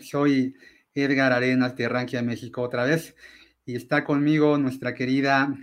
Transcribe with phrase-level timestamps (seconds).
[0.00, 0.54] Soy
[0.94, 3.14] Edgar Arenas de Rankia, México otra vez
[3.64, 5.54] y está conmigo nuestra querida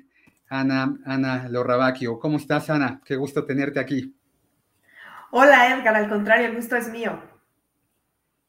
[0.49, 2.19] Ana, Ana Lorrabacchio.
[2.19, 3.01] ¿Cómo estás, Ana?
[3.05, 4.15] Qué gusto tenerte aquí.
[5.31, 7.19] Hola, Edgar, al contrario, el gusto es mío.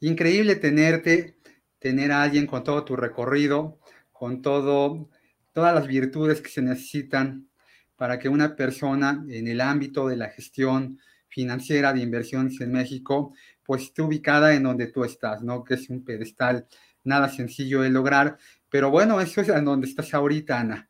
[0.00, 1.38] Increíble tenerte,
[1.78, 3.78] tener a alguien con todo tu recorrido,
[4.12, 5.08] con todo,
[5.52, 7.48] todas las virtudes que se necesitan
[7.96, 13.34] para que una persona en el ámbito de la gestión financiera de inversiones en México,
[13.64, 15.64] pues esté ubicada en donde tú estás, ¿no?
[15.64, 16.66] Que es un pedestal
[17.04, 20.88] nada sencillo de lograr, pero bueno, eso es en donde estás ahorita, Ana.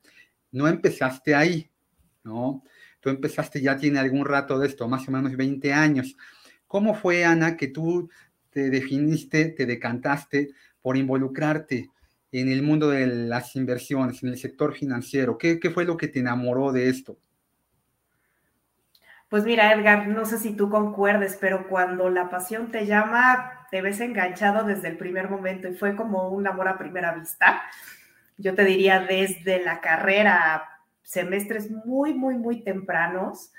[0.53, 1.71] No empezaste ahí,
[2.23, 2.65] ¿no?
[3.01, 6.17] Tú empezaste ya tiene algún rato de esto, más o menos 20 años.
[6.67, 8.09] ¿Cómo fue, Ana, que tú
[8.51, 11.91] te definiste, te decantaste por involucrarte
[12.33, 15.37] en el mundo de las inversiones, en el sector financiero?
[15.37, 17.19] ¿Qué, qué fue lo que te enamoró de esto?
[19.35, 23.83] Pues mira, Edgar, no sé si tú concuerdes, pero cuando la pasión te llama, te
[23.83, 27.61] ves enganchado desde el primer momento y fue como un amor a primera vista.
[28.37, 30.69] Yo te diría desde la carrera,
[31.03, 33.51] semestres muy, muy, muy tempranos,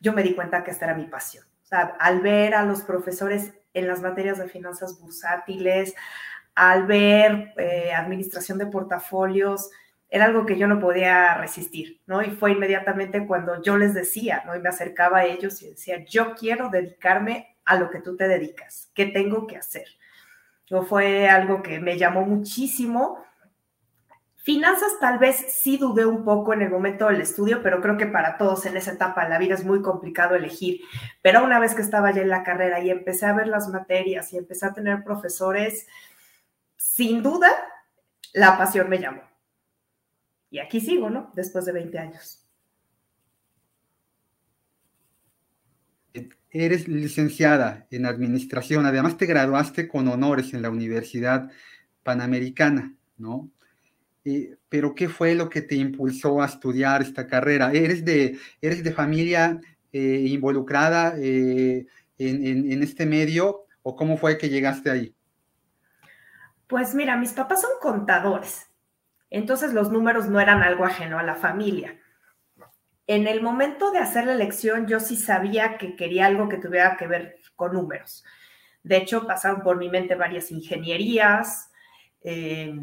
[0.00, 1.44] yo me di cuenta que esta era mi pasión.
[1.62, 5.94] O sea, al ver a los profesores en las materias de finanzas bursátiles,
[6.56, 9.70] al ver eh, administración de portafolios,
[10.10, 12.20] era algo que yo no podía resistir, ¿no?
[12.20, 14.56] Y fue inmediatamente cuando yo les decía, ¿no?
[14.56, 18.26] Y me acercaba a ellos y decía, yo quiero dedicarme a lo que tú te
[18.26, 19.86] dedicas, ¿qué tengo que hacer?
[20.68, 23.22] No fue algo que me llamó muchísimo.
[24.36, 28.06] Finanzas tal vez sí dudé un poco en el momento del estudio, pero creo que
[28.06, 30.80] para todos en esa etapa de la vida es muy complicado elegir.
[31.22, 34.32] Pero una vez que estaba ya en la carrera y empecé a ver las materias
[34.32, 35.86] y empecé a tener profesores,
[36.76, 37.50] sin duda,
[38.32, 39.29] la pasión me llamó.
[40.50, 41.30] Y aquí sigo, ¿no?
[41.34, 42.46] Después de 20 años.
[46.50, 51.48] Eres licenciada en administración, además te graduaste con honores en la Universidad
[52.02, 53.50] Panamericana, ¿no?
[54.68, 57.72] pero ¿qué fue lo que te impulsó a estudiar esta carrera?
[57.72, 59.58] ¿Eres de, eres de familia
[59.92, 61.86] eh, involucrada eh,
[62.18, 65.14] en este medio o cómo fue que llegaste ahí?
[66.66, 68.69] Pues mira, mis papás son contadores,
[69.30, 71.98] entonces los números no eran algo ajeno a la familia.
[73.06, 76.96] En el momento de hacer la elección, yo sí sabía que quería algo que tuviera
[76.96, 78.24] que ver con números.
[78.82, 81.70] De hecho, pasaron por mi mente varias ingenierías,
[82.22, 82.74] eh,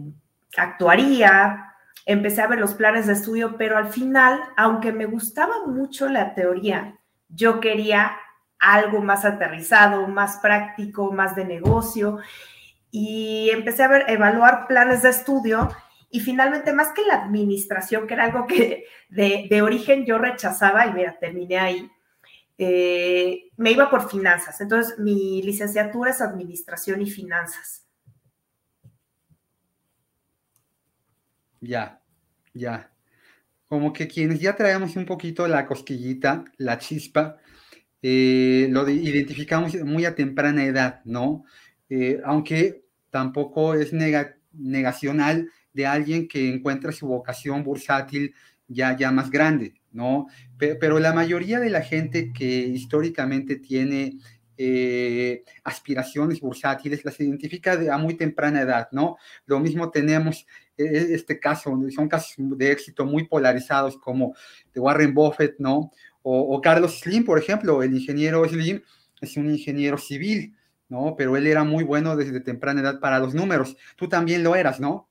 [0.57, 1.73] actuaría,
[2.05, 6.33] empecé a ver los planes de estudio, pero al final, aunque me gustaba mucho la
[6.33, 6.97] teoría,
[7.29, 8.17] yo quería
[8.59, 12.19] algo más aterrizado, más práctico, más de negocio
[12.91, 15.69] y empecé a ver, evaluar planes de estudio
[16.09, 20.93] y finalmente, más que la administración, que era algo que de, origen yo rechazaba, y
[20.93, 21.91] mira, terminé ahí,
[22.57, 24.59] eh, me iba por finanzas.
[24.61, 27.85] Entonces, mi licenciatura es administración y finanzas.
[31.59, 32.01] Ya,
[32.53, 32.91] ya.
[33.67, 37.37] Como que quienes ya traemos un poquito la cosquillita, la chispa,
[38.01, 41.43] eh, lo identificamos muy a temprana edad, ¿no?
[41.89, 43.91] Eh, aunque tampoco es
[44.53, 48.33] negacional de alguien que encuentra su vocación bursátil
[48.67, 50.25] ya, ya más grande, ¿no?
[50.57, 54.17] Pero, la mayoría de la gente que históricamente tiene
[54.57, 59.17] eh, aspiraciones bursátiles las identifica a muy temprana edad, ¿no?
[59.45, 64.33] Lo mismo tenemos e, e, este caso, son casos de éxito muy polarizados como
[64.73, 65.91] de Warren Buffett, ¿no?
[66.23, 68.81] O Carlos Slim, por ejemplo, el ingeniero Slim
[69.21, 70.55] es un ingeniero civil,
[70.89, 71.15] ¿no?
[71.15, 73.77] Pero él era muy bueno desde temprana edad para los números.
[73.95, 75.07] Tú también lo eras, ¿no?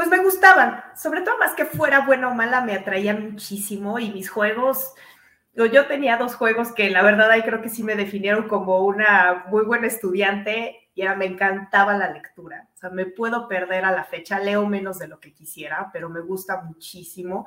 [0.00, 4.10] Pues me gustaban, sobre todo más que fuera buena o mala, me atraían muchísimo y
[4.10, 4.94] mis juegos,
[5.52, 9.44] yo tenía dos juegos que la verdad ahí creo que sí me definieron como una
[9.50, 13.90] muy buena estudiante y era, me encantaba la lectura, o sea, me puedo perder a
[13.90, 17.44] la fecha, leo menos de lo que quisiera, pero me gusta muchísimo.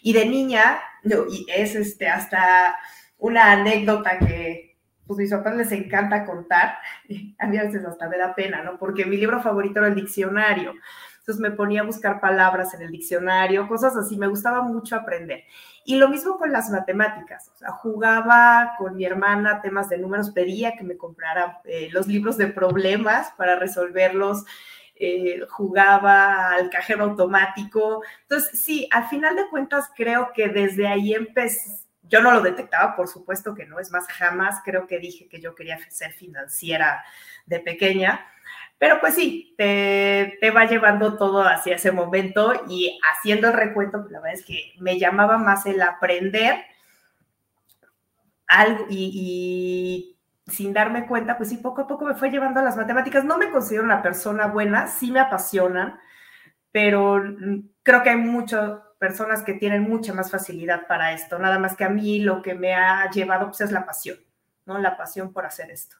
[0.00, 2.76] Y de niña, y es este, hasta
[3.18, 4.76] una anécdota que
[5.08, 6.78] pues mis papás les encanta contar,
[7.38, 8.78] a mí a veces hasta me da pena, ¿no?
[8.78, 10.74] Porque mi libro favorito era el diccionario.
[11.26, 15.42] Entonces me ponía a buscar palabras en el diccionario, cosas así, me gustaba mucho aprender.
[15.84, 20.30] Y lo mismo con las matemáticas, o sea, jugaba con mi hermana temas de números,
[20.30, 24.44] pedía que me comprara eh, los libros de problemas para resolverlos.
[24.94, 28.02] Eh, jugaba al cajero automático.
[28.22, 32.94] Entonces, sí, al final de cuentas creo que desde ahí empecé, yo no lo detectaba,
[32.94, 37.04] por supuesto que no, es más, jamás creo que dije que yo quería ser financiera
[37.46, 38.26] de pequeña,
[38.78, 44.12] pero pues sí, te, va llevando todo hacia ese momento y haciendo el recuento, pues
[44.12, 46.62] la verdad es que me llamaba más el aprender
[48.46, 52.76] algo y, sin darme cuenta, pues sí, poco a poco me fue llevando a las
[52.76, 53.24] matemáticas.
[53.24, 55.98] No me considero una persona buena, sí me apasionan,
[56.70, 57.22] pero
[57.82, 61.38] creo que hay muchas personas que tienen mucha más facilidad para esto.
[61.38, 64.18] Nada más que a mí lo que me ha llevado pues, es la pasión,
[64.66, 64.78] ¿no?
[64.78, 65.96] La pasión por hacer esto.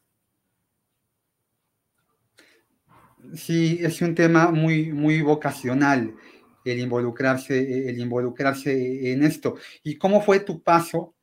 [3.36, 6.14] Sí, es un tema muy, muy vocacional
[6.64, 9.56] el involucrarse, el involucrarse en esto.
[9.82, 11.14] ¿Y cómo fue tu paso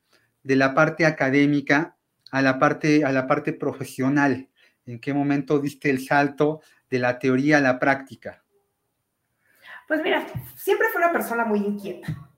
[0.41, 1.97] de la parte académica
[2.31, 4.49] a la parte, a la parte profesional?
[4.85, 8.43] ¿En qué momento diste el salto de la teoría a la práctica?
[9.87, 10.25] Pues mira,
[10.55, 12.32] siempre fui una persona muy inquieta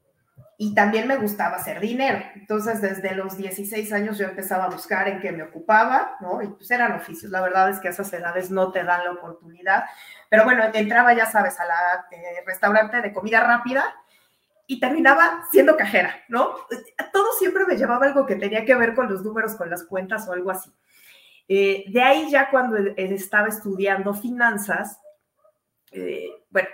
[0.57, 2.23] y también me gustaba hacer dinero.
[2.35, 6.41] Entonces, desde los 16 años yo empezaba a buscar en qué me ocupaba, ¿no?
[6.41, 7.31] Y pues eran oficios.
[7.31, 9.83] La verdad es que a esas edades no te dan la oportunidad.
[10.29, 13.95] Pero bueno, entraba, ya sabes, a la eh, restaurante de comida rápida
[14.65, 16.55] y terminaba siendo cajera, ¿no?
[17.11, 20.27] Todo siempre me llevaba algo que tenía que ver con los números, con las cuentas
[20.27, 20.71] o algo así.
[21.47, 24.99] Eh, de ahí ya cuando estaba estudiando finanzas,
[25.91, 26.69] eh, bueno,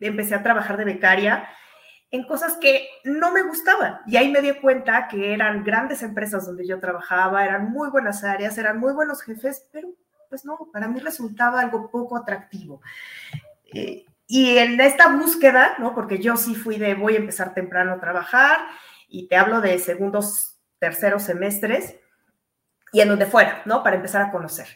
[0.00, 1.48] empecé a trabajar de becaria
[2.10, 4.00] en cosas que no me gustaban.
[4.06, 8.24] Y ahí me di cuenta que eran grandes empresas donde yo trabajaba, eran muy buenas
[8.24, 9.88] áreas, eran muy buenos jefes, pero
[10.28, 12.80] pues no, para mí resultaba algo poco atractivo.
[13.72, 15.94] Eh, y en esta búsqueda, ¿no?
[15.94, 18.58] Porque yo sí fui de voy a empezar temprano a trabajar
[19.08, 21.96] y te hablo de segundos, terceros semestres
[22.92, 23.82] y en donde fuera, ¿no?
[23.82, 24.66] Para empezar a conocer.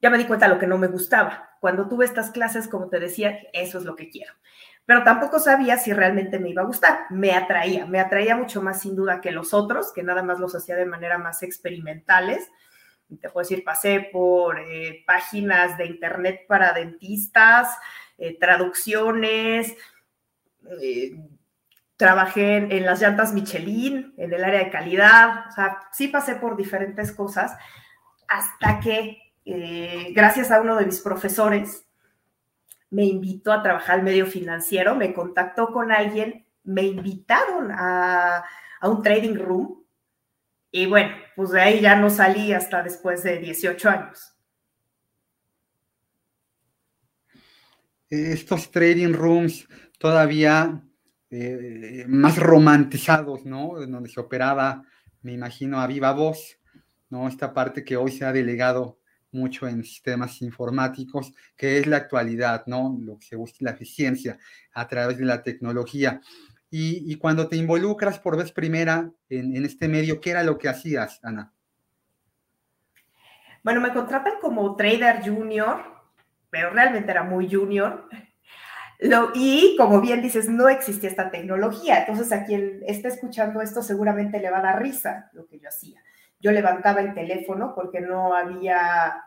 [0.00, 1.50] Ya me di cuenta de lo que no me gustaba.
[1.60, 4.34] Cuando tuve estas clases, como te decía, eso es lo que quiero
[4.84, 7.06] pero tampoco sabía si realmente me iba a gustar.
[7.10, 10.54] Me atraía, me atraía mucho más sin duda que los otros, que nada más los
[10.54, 12.50] hacía de manera más experimentales.
[13.20, 17.68] Te puedo decir, pasé por eh, páginas de internet para dentistas,
[18.18, 19.76] eh, traducciones,
[20.80, 21.12] eh,
[21.96, 26.56] trabajé en, las llantas Michelin, en el área de calidad, o sea, sí pasé por
[26.56, 27.54] diferentes cosas
[28.26, 29.18] hasta que,
[30.14, 31.84] gracias a uno de mis profesores,
[32.92, 38.44] me invitó a trabajar al medio financiero, me contactó con alguien, me invitaron a,
[38.82, 39.82] un trading room
[40.70, 44.36] y bueno, pues de ahí ya no salí hasta después de 18 años.
[48.10, 49.66] Estos trading rooms
[49.98, 50.82] todavía
[51.30, 53.74] eh, más romantizados, ¿no?
[53.86, 54.84] Donde se operaba,
[55.22, 56.58] me imagino, a viva voz,
[57.08, 57.26] ¿no?
[57.26, 58.98] Esta parte que hoy se ha delegado
[59.32, 62.96] mucho en sistemas informáticos, que es la actualidad, ¿no?
[63.00, 64.38] Lo que se busca la eficiencia
[64.74, 66.20] a través de la tecnología.
[66.74, 71.20] Y, cuando te involucras por vez primera en, este medio, ¿qué era lo que hacías,
[71.22, 71.52] Ana?
[73.62, 75.82] Bueno, me contratan como trader junior,
[76.48, 78.08] pero realmente era muy junior.
[79.00, 81.98] Lo, y como bien dices, no existía esta tecnología.
[82.00, 85.68] Entonces, a quien esté escuchando esto seguramente le va a dar risa lo que yo
[85.68, 86.02] hacía
[86.42, 89.24] yo levantaba el teléfono porque no había,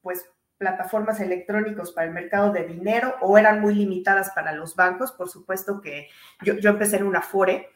[0.00, 5.12] pues, plataformas electrónicas para el mercado de dinero o eran muy limitadas para los bancos.
[5.12, 6.08] Por supuesto que
[6.42, 7.68] yo, empecé en una FORE,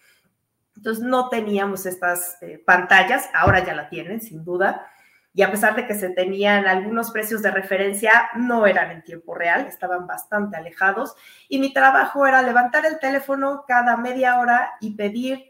[0.75, 4.87] entonces no teníamos estas eh, pantallas, ahora ya la tienen, sin duda.
[5.35, 9.35] Y a pesar de que se tenían algunos precios de referencia, no eran en tiempo
[9.35, 11.15] real, estaban bastante alejados.
[11.49, 15.50] Y mi trabajo era levantar el teléfono cada media hora y pedir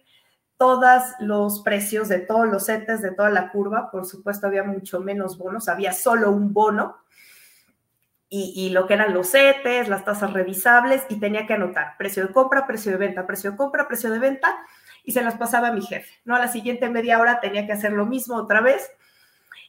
[0.60, 3.90] todos los precios de todos los CETES de toda la curva.
[3.90, 6.98] Por supuesto, había mucho menos bonos, había solo un bono.
[8.28, 12.32] Y, lo que eran los CETES, las tasas revisables, y tenía que anotar precio de
[12.32, 14.54] compra, precio de venta, precio de compra, precio de venta,
[15.02, 16.20] y se las pasaba a mi jefe.
[16.26, 16.36] ¿no?
[16.36, 18.88] A la siguiente media hora tenía que hacer lo mismo otra vez.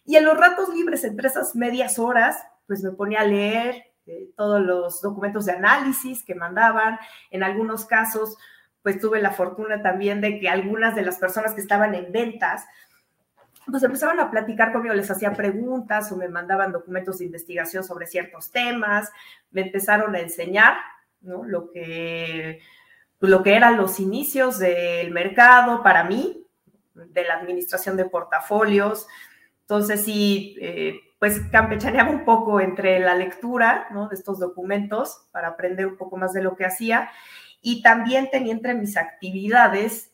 [0.06, 4.30] Y en los ratos libres, entre esas medias horas, pues me ponía a leer eh,
[4.36, 7.00] todos los documentos de análisis que mandaban.
[7.32, 8.38] En algunos casos,
[8.84, 12.66] pues tuve la fortuna también de que algunas de las personas que estaban en ventas,
[13.70, 18.08] pues empezaban a platicar conmigo, les hacía preguntas o me mandaban documentos de investigación sobre
[18.08, 19.12] ciertos temas,
[19.52, 20.78] me empezaron a enseñar,
[21.22, 21.44] ¿no?
[21.44, 22.60] Lo que,
[23.20, 26.48] lo que eran los inicios del mercado para mí,
[26.96, 29.08] de la administración de portafolios.
[29.62, 34.10] Entonces, sí, eh, pues campechaneaba un poco entre la lectura, ¿no?
[34.10, 37.12] De estos documentos para aprender un poco más de lo que hacía
[37.62, 40.12] y también tenía entre mis actividades,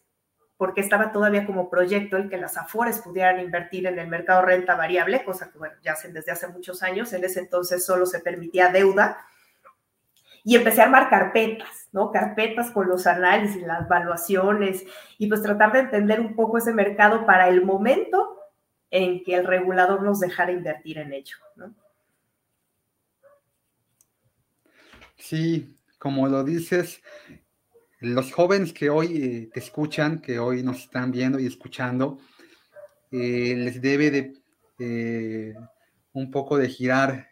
[0.58, 4.76] porque estaba todavía como proyecto el que las Afores pudieran invertir en el mercado renta
[4.76, 7.14] variable, cosa que, ya hacen desde hace muchos años.
[7.14, 9.26] En ese entonces solo se permitía deuda.
[10.44, 12.12] Y empecé a armar carpetas, ¿no?
[12.12, 14.84] Carpetas con los análisis, las evaluaciones,
[15.18, 18.38] y pues tratar de entender un poco ese mercado para el momento
[18.90, 21.74] en que el regulador nos dejara invertir en ello, ¿no?
[25.18, 27.02] Sí, como lo dices,
[28.00, 32.20] los jóvenes que hoy eh, te escuchan, que hoy nos están viendo y escuchando,
[33.12, 34.34] eh, les debe de
[34.80, 35.56] eh,
[36.14, 37.30] un poco de girar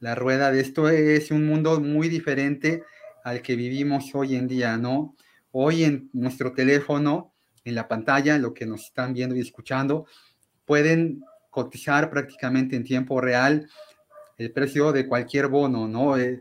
[0.00, 0.88] la rueda de esto.
[0.88, 2.82] Es un mundo muy diferente
[3.22, 5.14] al que vivimos hoy en día, ¿no?
[5.52, 10.06] Hoy en nuestro teléfono, en la pantalla, lo que nos están viendo y escuchando,
[10.64, 13.68] pueden cotizar prácticamente en tiempo real
[14.40, 16.16] el precio de cualquier bono, ¿no?
[16.16, 16.40] Eh,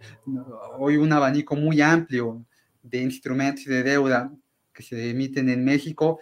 [0.77, 2.45] hoy un abanico muy amplio
[2.81, 4.31] de instrumentos de deuda
[4.73, 6.21] que se emiten en México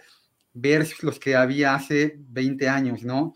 [0.52, 3.34] versus los que había hace 20 años, ¿no?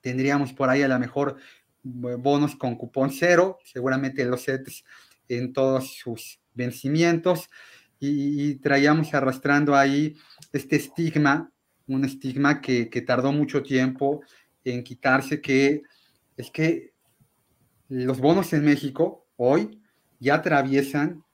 [0.00, 1.36] Tendríamos por ahí a lo mejor
[1.82, 4.84] bonos con cupón cero, seguramente los sets
[5.28, 7.50] en todos sus vencimientos,
[7.98, 10.16] y, traíamos arrastrando ahí
[10.52, 11.50] este estigma,
[11.88, 14.22] un estigma que, que tardó mucho tiempo
[14.62, 15.82] en quitarse, que
[16.36, 16.92] es que
[17.88, 19.82] los bonos en México hoy
[20.20, 21.24] ya atraviesan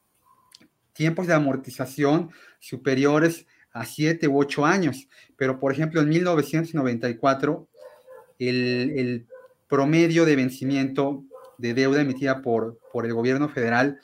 [0.92, 2.30] tiempos de amortización
[2.60, 5.08] superiores a 7 u 8 años.
[5.36, 7.68] Pero, por ejemplo, en 1994,
[8.38, 9.26] el, el
[9.68, 11.24] promedio de vencimiento
[11.58, 14.00] de deuda emitida por, por el gobierno federal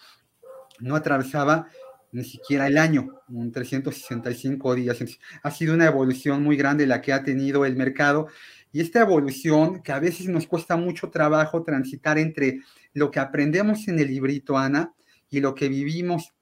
[0.81, 1.69] no atravesaba
[2.13, 4.99] ni siquiera el año, un 365 días.
[5.43, 8.29] ha sido una evolución muy grande la que ha tenido el mercado
[8.73, 12.61] y esta evolución que a veces nos cuesta mucho trabajo transitar entre
[12.93, 14.93] lo que aprendemos en el librito, Ana,
[15.29, 16.35] y lo que vivimos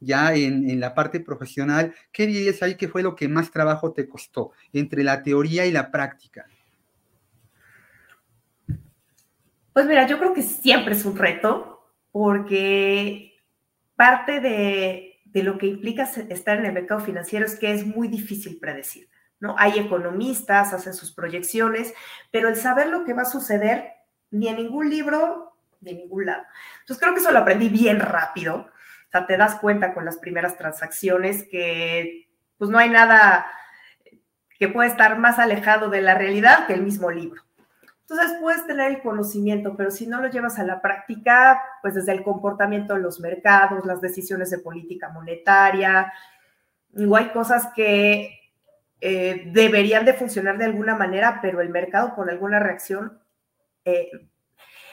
[0.00, 3.92] ya en, en, la parte profesional, ¿qué dirías ahí que fue lo que más trabajo
[3.92, 6.46] te costó entre la teoría y la práctica?
[9.72, 13.34] Pues mira, yo creo que siempre es un reto, porque
[13.96, 18.06] parte de, de lo que implica estar en el mercado financiero es que es muy
[18.06, 19.10] difícil predecir.
[19.40, 19.56] ¿no?
[19.58, 21.92] Hay economistas, hacen sus proyecciones,
[22.30, 23.92] pero el saber lo que va a suceder,
[24.30, 26.44] ni en ningún libro, ni en ningún lado.
[26.80, 28.70] Entonces creo que eso lo aprendí bien rápido.
[29.08, 33.46] O sea, te das cuenta con las primeras transacciones que pues no hay nada
[34.56, 37.42] que pueda estar más alejado de la realidad que el mismo libro.
[38.08, 42.12] Entonces puedes tener el conocimiento, pero si no lo llevas a la práctica, pues desde
[42.12, 46.12] el comportamiento de los mercados, las decisiones de política monetaria,
[46.94, 48.40] igual hay cosas que
[49.00, 53.18] eh, deberían de funcionar de alguna manera, pero el mercado por alguna reacción
[53.86, 54.10] eh,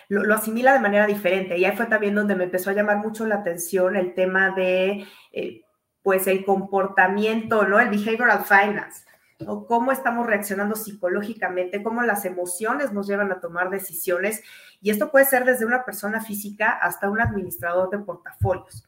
[0.07, 1.57] lo, asimila de manera diferente.
[1.57, 5.05] Y ahí fue también donde me empezó a llamar mucho la atención el tema de,
[5.33, 5.61] eh,
[6.01, 7.77] pues, el comportamiento, ¿no?
[7.77, 9.10] El behavioral finance
[9.47, 14.41] o cómo estamos reaccionando psicológicamente, cómo las emociones nos llevan a tomar decisiones.
[14.81, 18.87] Y esto puede ser desde una persona física hasta un administrador de portafolios.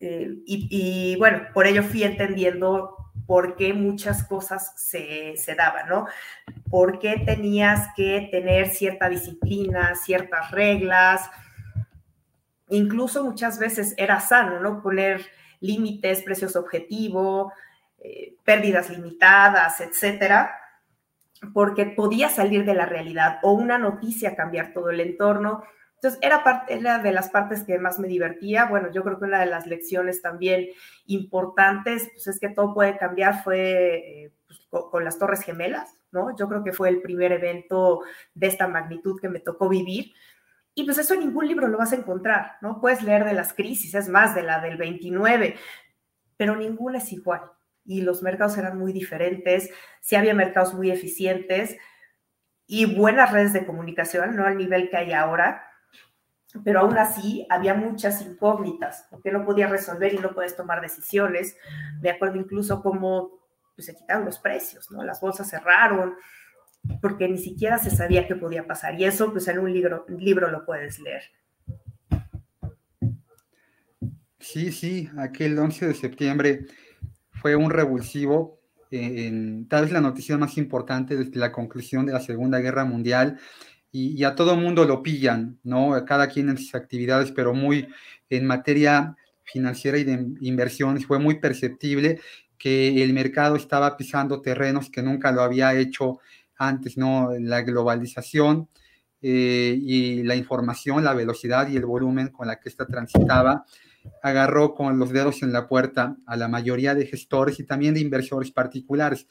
[0.00, 2.96] Eh, y, bueno, por ello fui entendiendo
[3.26, 6.06] por qué muchas cosas se, se daban, ¿no?
[6.70, 11.28] Por qué tenías que tener cierta disciplina, ciertas reglas.
[12.68, 14.82] Incluso muchas veces era sano, ¿no?
[14.82, 15.26] Poner
[15.60, 17.52] límites, precios objetivo,
[18.00, 20.54] eh, pérdidas limitadas, etcétera,
[21.52, 25.64] porque podía salir de la realidad o una noticia cambiar todo el entorno.
[25.94, 28.66] Entonces, era, parte, de las partes que más me divertía.
[28.66, 30.68] Bueno, yo creo que una de las lecciones también
[31.06, 35.98] importantes, pues es que todo puede cambiar, fue eh, pues, con, con, las Torres Gemelas,
[36.12, 36.36] ¿no?
[36.36, 38.02] Yo creo que fue el primer evento
[38.34, 40.12] de esta magnitud que me tocó vivir.
[40.72, 42.80] Y pues eso en ningún libro lo vas a encontrar, ¿no?
[42.80, 45.56] Puedes leer de las crisis, es más, de la del 29,
[46.36, 47.42] pero ninguna es igual
[47.88, 49.70] y los mercados eran muy diferentes,
[50.02, 51.78] sí había mercados muy eficientes
[52.66, 55.64] y buenas redes de comunicación, no al nivel que hay ahora,
[56.64, 61.56] pero aún así había muchas incógnitas, porque no podías resolver y no puedes tomar decisiones.
[62.02, 63.40] Me acuerdo incluso cómo
[63.74, 65.02] pues, se quitaron los precios, ¿no?
[65.02, 66.14] Las bolsas cerraron,
[67.00, 69.00] porque ni siquiera se sabía qué podía pasar.
[69.00, 71.22] Y eso, pues en un libro, libro lo puedes leer.
[74.38, 76.66] Sí, sí, aquel 11 de septiembre
[77.40, 82.12] fue un revulsivo, eh, en, tal vez la noticia más importante desde la conclusión de
[82.12, 83.38] la Segunda Guerra Mundial,
[83.90, 86.04] y, a todo mundo lo pillan, ¿no?
[86.04, 87.88] Cada quien en sus actividades, pero muy
[88.28, 92.20] en materia financiera y de inversiones fue muy perceptible
[92.58, 96.18] que el mercado estaba pisando terrenos que nunca lo había hecho
[96.58, 97.30] antes, ¿no?
[97.40, 98.68] La globalización
[99.22, 103.64] eh, y la información, la velocidad y el volumen con la que esta transitaba
[104.22, 108.00] agarró con los dedos en la puerta a la mayoría de gestores y también de
[108.00, 109.26] inversores particulares.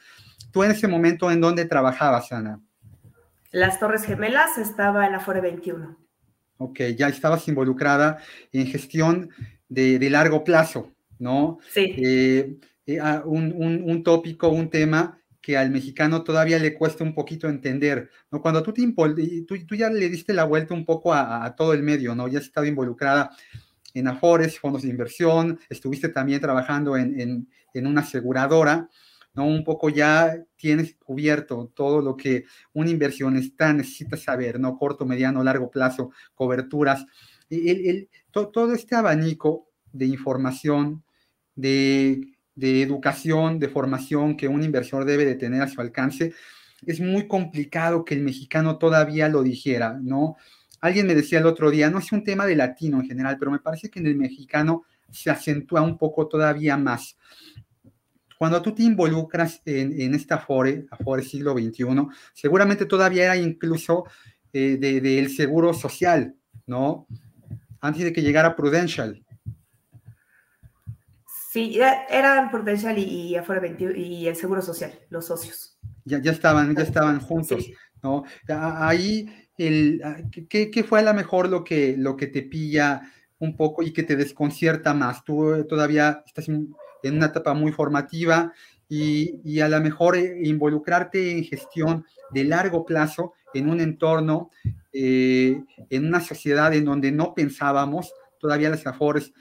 [0.52, 2.62] ¿Tú en ese momento en dónde trabajabas, Ana?
[3.52, 5.98] Las Torres Gemelas estaba en la Fore 21.
[6.58, 8.18] Ok, ya estabas involucrada
[8.52, 9.30] en gestión
[9.70, 11.60] de, largo plazo, ¿no?
[11.72, 11.96] Sí.
[11.98, 17.48] Eh, eh, ah, un, tópico, un tema que al mexicano todavía le cuesta un poquito
[17.48, 18.42] entender, ¿no?
[18.42, 18.82] Cuando tú, te
[19.48, 22.28] tú, tú ya le diste la vuelta un poco a, a, todo el medio, ¿no?
[22.28, 23.32] Ya has estado involucrada
[24.00, 28.90] en Afores, fondos de inversión, estuviste también trabajando en, una aseguradora.
[29.34, 29.46] ¿no?
[29.46, 34.78] Un poco ya tienes cubierto todo lo que un inversionista necesita saber, ¿no?
[34.78, 37.06] Corto, mediano, largo plazo, coberturas.
[37.50, 41.04] El, todo este abanico de información,
[41.56, 46.34] de, de educación, de formación que un inversor debe de tener a su alcance,
[46.86, 50.36] es muy complicado que el mexicano todavía lo dijera, ¿no?
[50.80, 53.52] Alguien me decía el otro día, no es un tema de latino en general, pero
[53.52, 57.18] me parece que en el mexicano se acentúa un poco todavía más.
[58.38, 61.86] Cuando tú te involucras en, esta Afore, Afore siglo XXI,
[62.34, 64.06] seguramente todavía era incluso
[64.54, 66.36] eh, del seguro social,
[66.68, 67.08] ¿no?
[67.82, 69.24] Antes de que llegara Prudential.
[71.52, 71.80] Sí,
[72.10, 75.80] eran Prudential y, Afore 21 y el seguro social, los socios.
[76.06, 77.66] Ya, ya estaban, ya estaban juntos,
[78.04, 78.24] ¿no?
[78.48, 80.02] Ahí, el,
[80.50, 83.02] ¿qué, fue a lo mejor lo que, lo que te pilla
[83.40, 85.24] un poco y que te desconcierta más?
[85.24, 86.74] Tú todavía estás en,
[87.04, 88.52] una etapa muy formativa
[88.90, 94.52] y, a lo mejor eh, involucrarte en gestión de largo plazo en un entorno,
[94.92, 99.34] eh, en una sociedad en donde no pensábamos, todavía las AFORES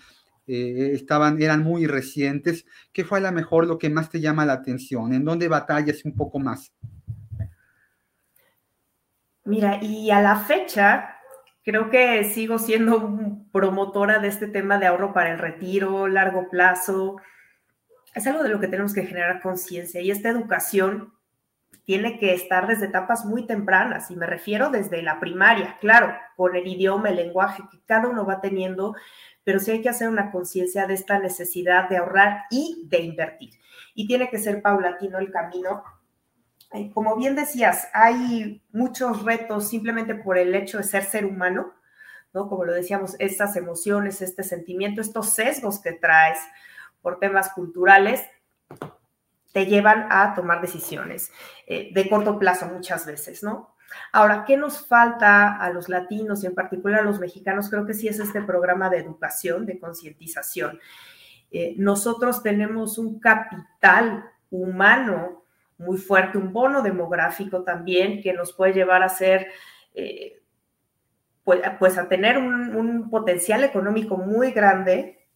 [0.47, 2.67] eh, estaban, eran muy recientes.
[2.93, 5.13] ¿Qué fue a lo mejor lo que más te llama la atención?
[5.13, 6.73] ¿En dónde batallas un poco más?
[9.47, 11.21] Mira, y a la fecha,
[11.65, 13.09] creo que sigo siendo
[13.53, 17.17] promotora de este tema de ahorro para el retiro, largo plazo.
[18.13, 21.15] Es algo de lo que tenemos que generar conciencia y esta educación
[21.85, 26.57] tiene que estar desde etapas muy tempranas y me refiero desde la primaria, claro, con
[26.57, 28.97] el idioma, el lenguaje que cada uno va teniendo,
[29.45, 33.51] pero sí hay que hacer una conciencia de esta necesidad de ahorrar y de invertir.
[33.95, 35.85] Y tiene que ser paulatino el camino.
[36.93, 41.73] Como bien decías, hay muchos retos simplemente por el hecho de ser ser humano,
[42.35, 42.49] ¿no?
[42.49, 46.39] Como lo decíamos, estas emociones, este sentimiento, estos sesgos que traes
[47.01, 48.23] por temas culturales,
[49.53, 51.33] te llevan a tomar decisiones
[51.67, 53.75] eh, de corto plazo muchas veces, ¿no?
[54.13, 57.71] Ahora, ¿qué nos falta a los latinos y en particular a los mexicanos?
[57.71, 60.79] Creo que sí es este programa de educación, de concientización.
[61.51, 65.45] Eh, nosotros tenemos un capital humano
[65.79, 69.49] muy fuerte, un bono demográfico también que nos puede llevar a ser,
[69.95, 70.43] eh,
[71.45, 75.27] pues, pues, a tener un, un potencial económico muy grande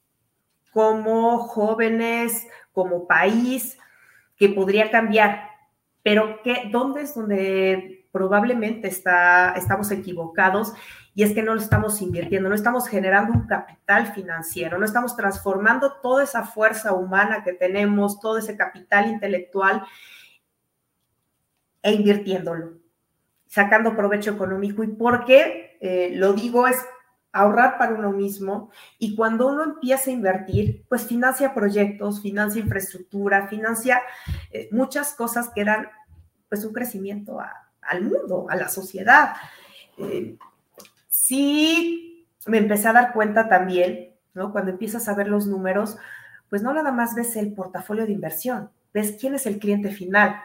[0.72, 3.79] como jóvenes, como país,
[4.37, 5.48] que podría cambiar.
[6.03, 10.72] Pero ¿qué, ¿dónde es donde probablemente está, estamos equivocados
[11.14, 15.16] y es que no lo estamos invirtiendo, no estamos generando un capital financiero, no estamos
[15.16, 19.85] transformando toda esa fuerza humana que tenemos, todo ese capital intelectual
[21.83, 22.79] e invirtiéndolo,
[23.47, 24.83] sacando provecho económico.
[24.83, 26.66] ¿Y por qué eh, lo digo?
[26.66, 26.77] Es
[27.33, 33.47] ahorrar para uno mismo y cuando uno empieza a invertir, pues financia proyectos, financia infraestructura,
[33.47, 34.03] financia
[34.51, 35.88] eh, muchas cosas que dan
[36.49, 37.38] pues un crecimiento
[37.83, 39.35] al mundo, a la sociedad.
[39.97, 40.37] Eh,
[41.09, 44.51] sí, me empecé a dar cuenta también, ¿no?
[44.51, 45.97] Cuando empiezas a ver los números,
[46.49, 50.43] pues no nada más ves el portafolio de inversión, ves quién es el cliente final.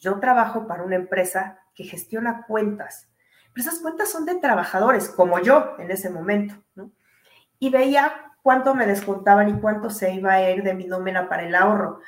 [0.00, 3.08] Yo trabajo para una empresa que gestiona cuentas,
[3.52, 6.54] pero esas cuentas son de trabajadores, como yo en ese momento.
[7.58, 11.46] Y veía cuánto me descontaban y cuánto se iba a ir de mi nómina para
[11.46, 12.00] el ahorro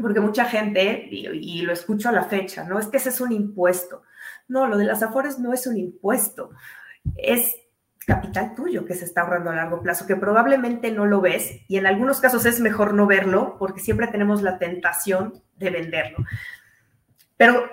[0.00, 2.78] porque mucha gente, y, lo escucho a la fecha, ¿no?
[2.78, 4.02] Es que ese es un impuesto.
[4.48, 6.50] No, lo de las afores no es un impuesto,
[7.16, 7.54] es
[8.06, 11.76] capital tuyo que se está ahorrando a largo plazo, que probablemente no lo ves y
[11.76, 16.18] en algunos casos es mejor no verlo porque siempre tenemos la tentación de venderlo.
[17.40, 17.70] Pero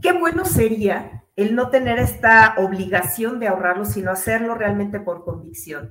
[0.00, 5.90] qué bueno sería el no tener esta obligación de ahorrarlo, sino hacerlo realmente por convicción.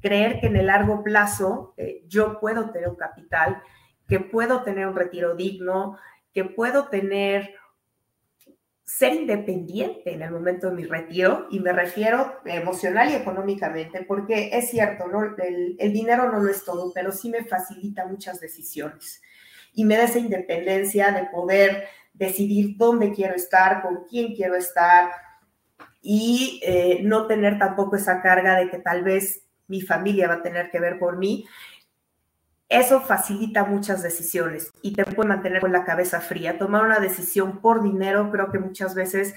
[0.00, 3.62] Creer que en el largo plazo eh, yo puedo tener un capital,
[4.08, 5.98] que puedo tener un retiro digno,
[6.32, 7.54] que puedo tener
[8.82, 14.48] ser independiente en el momento de mi retiro, y me refiero emocional y económicamente, porque
[14.54, 15.22] es cierto, ¿no?
[15.22, 19.20] el, el, dinero no lo es todo, pero sí me facilita muchas decisiones
[19.76, 21.84] y me da esa independencia de poder
[22.16, 25.10] decidir dónde quiero estar, con quién quiero estar
[26.02, 30.42] y eh, no tener tampoco esa carga de que tal vez mi familia va a
[30.42, 31.46] tener que ver por mí
[32.68, 36.58] eso facilita muchas decisiones y te puede mantener con la cabeza fría.
[36.58, 39.34] Tomar una decisión por dinero creo que muchas veces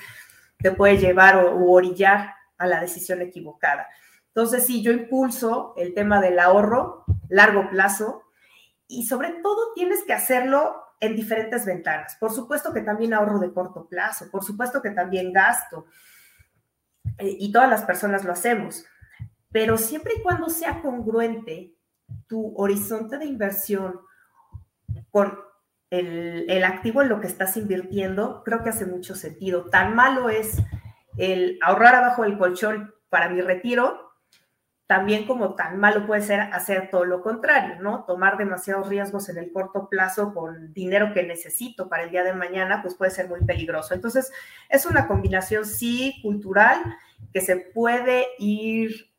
[0.57, 3.87] te puede llevar o, orillar a la decisión equivocada.
[4.27, 8.23] Entonces, sí, yo impulso el tema del ahorro largo plazo
[8.87, 12.17] y sobre todo tienes que hacerlo en diferentes ventanas.
[12.19, 15.85] Por supuesto que también ahorro de corto plazo, por supuesto que también gasto
[17.17, 18.85] eh, y todas las personas lo hacemos,
[19.51, 21.75] pero siempre y cuando sea congruente
[22.27, 24.01] tu horizonte de inversión
[25.11, 25.37] con
[25.89, 29.65] el, activo en lo que estás invirtiendo, creo que hace mucho sentido.
[29.65, 30.57] Tan malo es
[31.17, 34.08] el ahorrar abajo del colchón para mi retiro,
[34.89, 38.05] también como tan malo puede ser hacer todo lo contrario, ¿no?
[38.05, 42.33] Tomar demasiados riesgos en el corto plazo con dinero que necesito para el día de
[42.33, 43.93] mañana, pues puede ser muy peligroso.
[43.93, 44.31] Entonces,
[44.67, 46.79] es una combinación, sí, cultural,
[47.31, 49.11] que se puede ir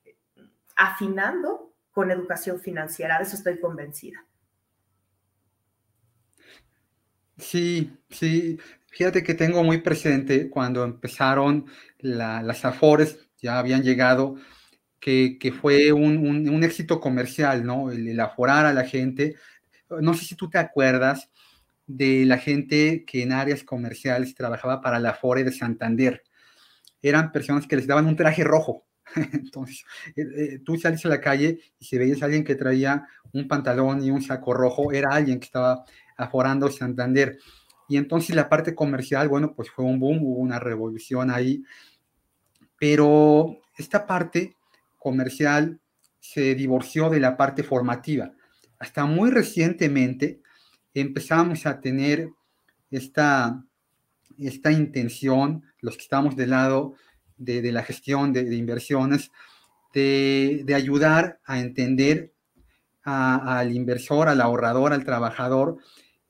[0.75, 4.27] afinando con educación financiera, de eso estoy convencida.
[7.39, 8.59] Sí, sí.
[8.89, 11.67] Fíjate que tengo muy presente cuando empezaron
[12.01, 14.35] las Afores, ya habían llegado,
[15.01, 17.91] que, fue un, éxito comercial, ¿no?
[17.91, 19.37] El, aforar a la gente.
[19.89, 21.31] No sé si tú te acuerdas
[21.87, 26.23] de la gente que en áreas comerciales trabajaba para la Afore de Santander.
[27.03, 28.85] Eran personas que les daban un traje rojo.
[29.33, 29.85] Entonces,
[30.15, 33.49] eh, eh, tú sales a la calle y si veías a alguien que traía un
[33.49, 35.85] pantalón y un saco rojo, era alguien que estaba
[36.17, 37.39] aforando Santander.
[37.89, 41.65] Y entonces la parte comercial, bueno, pues fue un boom, hubo una revolución ahí.
[42.79, 44.57] Pero esta parte
[45.01, 45.81] comercial
[46.21, 48.31] se divorció de la parte formativa.
[48.79, 50.41] Hasta muy recientemente
[50.95, 52.29] empezamos a tener
[52.91, 53.65] esta,
[54.39, 56.95] esta intención, los que estamos del lado
[57.37, 59.31] de, la gestión de, inversiones,
[59.95, 62.33] de, ayudar a entender
[63.03, 65.79] al inversor, al ahorrador, al trabajador,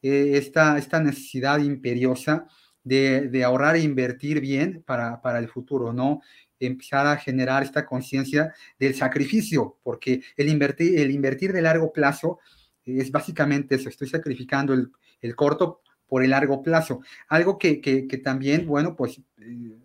[0.02, 2.46] eh, esta, esta necesidad imperiosa
[2.84, 6.20] de, ahorrar e invertir bien para, para el futuro, ¿no?
[6.60, 12.38] Empezar a generar esta conciencia del sacrificio, porque el invertir, el invertir de largo plazo
[12.84, 17.00] es básicamente eso, estoy sacrificando el, el corto por el largo plazo.
[17.28, 19.78] Algo que, que, también, bueno, pues eh,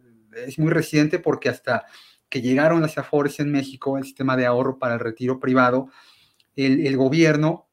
[0.48, 1.86] es muy reciente porque hasta
[2.28, 5.90] que llegaron las AFORES en México, el sistema de ahorro para el retiro privado,
[6.56, 7.70] el, el gobierno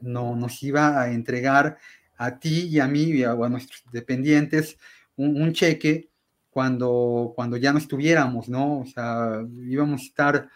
[0.00, 1.78] no, nos iba a entregar
[2.16, 4.78] a ti y a mí y a, nuestros dependientes
[5.16, 6.10] un, un cheque
[6.56, 8.80] cuando, cuando ya no estuviéramos, ¿no?
[8.80, 10.48] O sea, íbamos a estar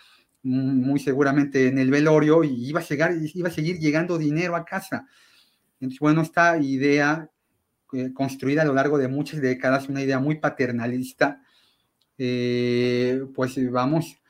[0.43, 4.65] muy seguramente en el velorio y iba a, llegar, iba a seguir llegando dinero a
[4.65, 5.07] casa.
[5.75, 7.29] Entonces, bueno, esta idea
[7.93, 11.43] eh, construida a lo largo de muchas décadas, una idea muy paternalista,
[12.17, 14.23] eh, pues vamos,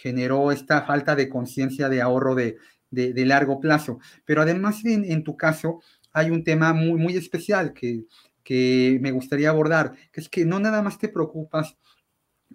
[0.00, 2.58] generó esta falta de conciencia de ahorro de,
[2.92, 3.98] de, largo plazo.
[4.24, 5.80] Pero además, en, en, tu caso,
[6.12, 8.04] hay un tema muy, muy especial que
[8.44, 11.76] que me gustaría abordar, que es que no nada más te preocupas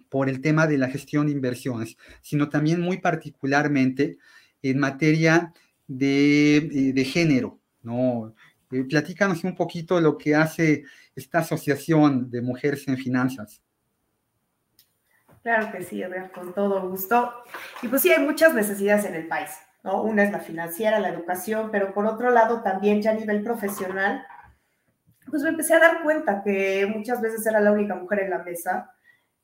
[0.08, 4.16] por el tema de la gestión de inversiones, sino también muy particularmente
[4.62, 5.52] en materia
[5.86, 6.56] de,
[6.96, 8.34] eh, género, ¿no?
[8.70, 10.84] Eh, platícanos un poquito lo que hace
[11.16, 13.60] esta asociación de mujeres en finanzas.
[15.42, 16.02] Claro que sí,
[16.34, 17.32] con todo gusto.
[17.82, 19.50] Y pues sí, hay muchas necesidades en el país,
[19.82, 20.02] ¿no?
[20.02, 24.24] Una es la financiera, la educación, pero por otro lado también ya a nivel profesional,
[25.30, 28.38] pues me empecé a dar cuenta que muchas veces era la única mujer en la
[28.38, 28.92] mesa,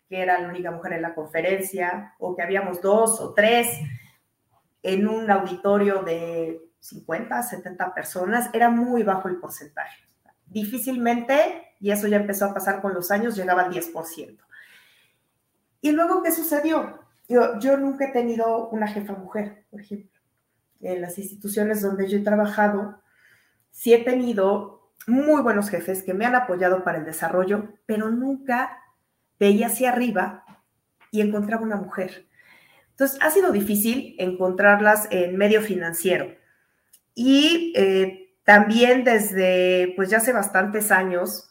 [0.08, 3.68] que era la única mujer en la conferencia, o que habíamos dos o tres
[4.82, 10.04] en un auditorio de 50, 70 personas, era muy bajo el porcentaje.
[10.46, 14.38] Difícilmente, y eso ya empezó a pasar con los años, llegaba al 10%.
[15.80, 17.00] Y luego, ¿qué sucedió?
[17.28, 20.20] Yo, yo nunca he tenido una jefa mujer, por ejemplo.
[20.80, 23.02] En las instituciones donde yo he trabajado,
[23.70, 24.75] sí he tenido
[25.06, 28.78] muy buenos jefes que me han apoyado para el desarrollo, pero nunca
[29.38, 30.44] veía hacia arriba
[31.10, 32.26] y encontraba una mujer.
[32.90, 36.34] Entonces, ha sido difícil encontrarlas en medio financiero.
[37.14, 41.50] Y eh, también desde, pues ya hace bastantes años,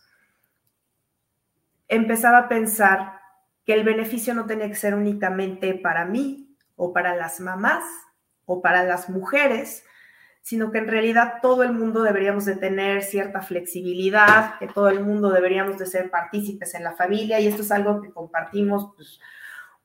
[1.88, 3.20] empezaba a pensar
[3.66, 7.84] que el beneficio no tenía que ser únicamente para mí o para las mamás
[8.46, 9.84] o para las mujeres,
[10.46, 15.04] sino que en realidad todo el mundo deberíamos de tener cierta flexibilidad, que todo el
[15.04, 19.20] mundo deberíamos de ser partícipes en la familia y esto es algo que compartimos pues,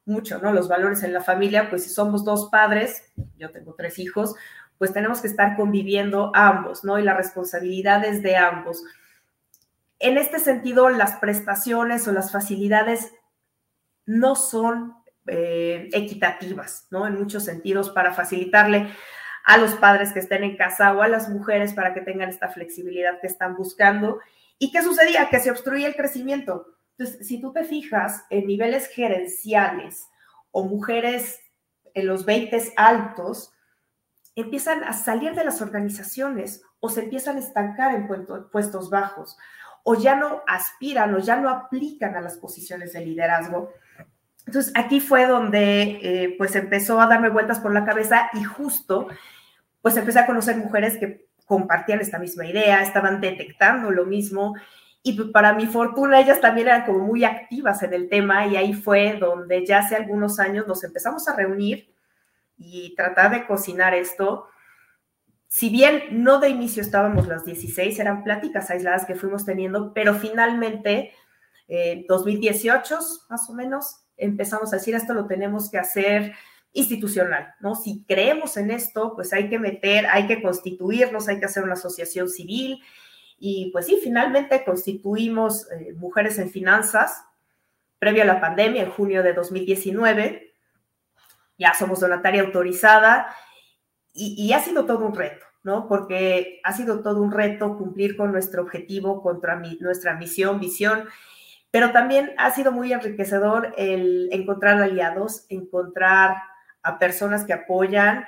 [0.05, 0.53] mucho, ¿no?
[0.53, 4.35] Los valores en la familia, pues si somos dos padres, yo tengo tres hijos,
[4.77, 6.99] pues tenemos que estar conviviendo ambos, ¿no?
[6.99, 8.85] Y la responsabilidad es de ambos.
[9.99, 13.15] En este sentido, las prestaciones o las facilidades
[14.05, 14.93] no son
[15.27, 17.07] eh, equitativas, ¿no?
[17.07, 18.91] En muchos sentidos, para facilitarle
[19.45, 22.49] a los padres que estén en casa o a las mujeres para que tengan esta
[22.49, 24.21] flexibilidad que están buscando.
[24.59, 25.29] ¿Y qué sucedía?
[25.29, 26.67] Que se obstruía el crecimiento.
[26.99, 30.09] Entonces, si tú te fijas en niveles gerenciales
[30.51, 31.41] o mujeres
[31.95, 33.53] en los 20 altos,
[34.37, 38.07] empiezan a salir de las organizaciones o se empiezan a estancar en
[38.51, 39.37] puestos bajos
[39.83, 43.73] o ya no aspiran o ya no aplican a las posiciones de liderazgo.
[44.51, 49.07] Entonces aquí fue donde eh, pues empezó a darme vueltas por la cabeza y justo
[49.81, 54.57] pues empecé a conocer mujeres que compartían esta misma idea, estaban detectando lo mismo.
[55.05, 58.57] Y pues, para mi fortuna, ellas también eran como muy activas en el tema y
[58.57, 61.95] ahí fue donde ya hace algunos años nos empezamos a reunir
[62.59, 64.49] y tratar de cocinar esto.
[65.47, 70.15] Si bien no de inicio estábamos las 16, eran pláticas aisladas que fuimos teniendo, pero
[70.15, 71.13] finalmente,
[71.69, 76.33] en 2018 más o menos, empezamos a decir esto lo tenemos que hacer
[76.73, 77.75] institucional, ¿no?
[77.75, 81.73] Si creemos en esto, pues hay que meter, hay que constituirnos, hay que hacer una
[81.73, 82.81] asociación civil.
[83.39, 87.25] Y pues sí, finalmente constituimos eh, Mujeres en Finanzas,
[87.99, 90.51] previo a la pandemia, en junio de 2019
[91.61, 93.37] ya somos donataria autorizada
[94.13, 95.87] y, ha sido todo un reto, ¿no?
[95.87, 101.07] Porque ha sido todo un reto cumplir con nuestro objetivo, contra nuestra misión, visión,
[101.71, 106.37] pero también ha sido muy enriquecedor el encontrar aliados, encontrar
[106.83, 108.25] a personas que apoyan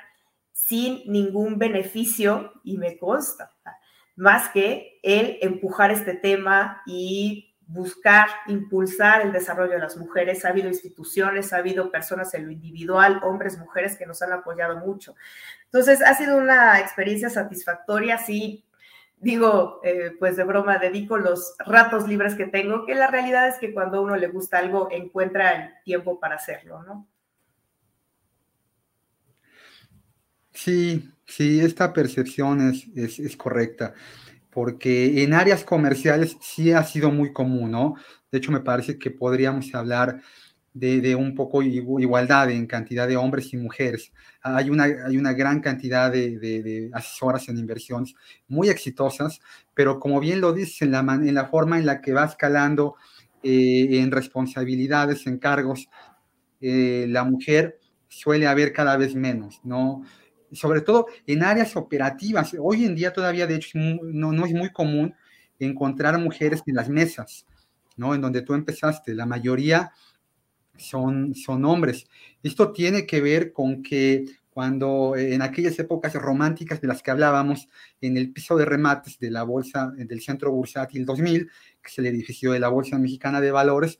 [0.51, 3.51] sin ningún beneficio, y me consta,
[4.15, 10.45] más que el empujar este tema y buscar, impulsar el desarrollo de las mujeres.
[10.45, 14.77] Ha habido instituciones, ha habido personas en lo individual, hombres, mujeres que nos han apoyado
[14.77, 15.15] mucho.
[15.65, 18.63] Entonces, ha sido una experiencia satisfactoria, sí.
[19.23, 23.57] Digo, eh, pues de broma, dedico los ratos libres que tengo, que la realidad es
[23.57, 27.07] que cuando a uno le gusta algo, encuentra el tiempo para hacerlo, ¿no?
[30.51, 33.93] Sí, sí, esta percepción es, es, es correcta
[34.53, 37.95] porque en áreas comerciales sí ha sido muy común, ¿no?
[38.31, 40.21] De hecho, me parece que podríamos hablar
[40.73, 44.11] de, un poco igualdad en cantidad de hombres y mujeres.
[44.41, 48.15] Hay una, hay una gran cantidad de, asesoras en inversiones
[48.47, 49.39] muy exitosas,
[49.73, 52.95] pero como bien lo dices, en la, en la forma en la que va escalando
[53.43, 55.89] eh, en responsabilidades, en cargos,
[56.61, 60.03] eh, la mujer suele haber cada vez menos, ¿no?
[60.53, 62.55] sobre todo en áreas operativas.
[62.59, 65.15] Hoy en día todavía, de hecho, no, no es muy común
[65.59, 67.45] encontrar mujeres en las mesas,
[67.97, 68.13] ¿no?
[68.13, 69.91] En donde tú empezaste, la mayoría
[70.83, 72.07] son, son hombres.
[72.41, 77.67] Esto tiene que ver con que cuando en aquellas épocas románticas de las que hablábamos,
[78.01, 81.49] en el piso de remates de la bolsa, del Centro Bursátil 2000,
[81.81, 83.99] que es el edificio de la Bolsa Mexicana de Valores,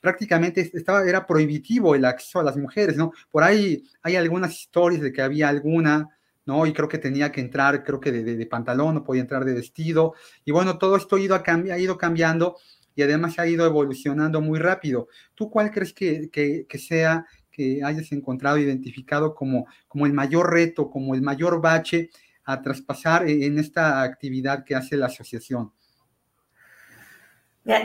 [0.00, 3.12] prácticamente estaba, era prohibitivo el acceso a las mujeres, ¿no?
[3.30, 6.08] Por ahí hay algunas historias de que había alguna,
[6.44, 6.66] ¿no?
[6.66, 10.14] Y creo que tenía que entrar, creo que de, pantalón, no podía entrar de vestido.
[10.44, 12.56] Y bueno, todo esto ha ido, a ha ido cambiando
[12.96, 15.06] y además ha ido evolucionando muy rápido.
[15.36, 20.90] ¿Tú cuál crees que, que, sea que hayas encontrado, identificado como, como el mayor reto,
[20.90, 22.10] como el mayor bache
[22.44, 25.72] a traspasar en esta actividad que hace la asociación?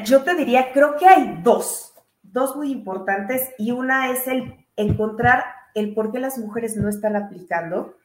[0.05, 1.91] yo te diría, creo que hay dos
[2.31, 5.43] dos muy importantes y una es el encontrar
[5.75, 7.97] el por qué las mujeres no están aplicando.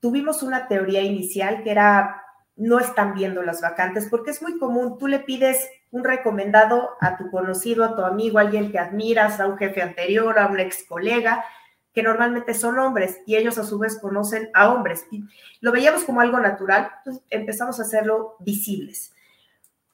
[0.00, 2.22] Tuvimos una teoría inicial que era
[2.58, 7.16] no están viendo las vacantes, porque es muy común, tú le pides un recomendado a
[7.16, 10.58] tu conocido, a tu amigo, a alguien que admiras, a un jefe anterior, a un
[10.58, 11.44] ex colega,
[11.94, 15.06] que normalmente son hombres y ellos a su vez conocen a hombres.
[15.10, 15.24] Y
[15.60, 19.14] lo veíamos como algo natural, entonces empezamos a hacerlo visibles.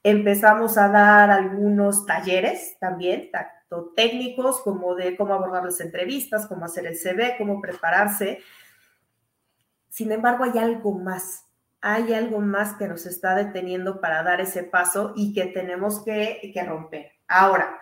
[0.03, 6.65] Empezamos a dar algunos talleres también, tanto técnicos como de cómo abordar las entrevistas, cómo
[6.65, 8.39] hacer el CV, cómo prepararse.
[9.89, 11.44] Sin embargo, hay algo más.
[11.87, 16.51] Hay algo más que nos está deteniendo para dar ese paso y que tenemos que,
[16.67, 17.11] romper.
[17.27, 17.79] Ahora,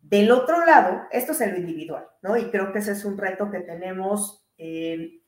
[0.00, 2.36] del otro lado, esto es en lo individual, ¿no?
[2.36, 5.20] Y creo que ese es un reto que tenemos eh,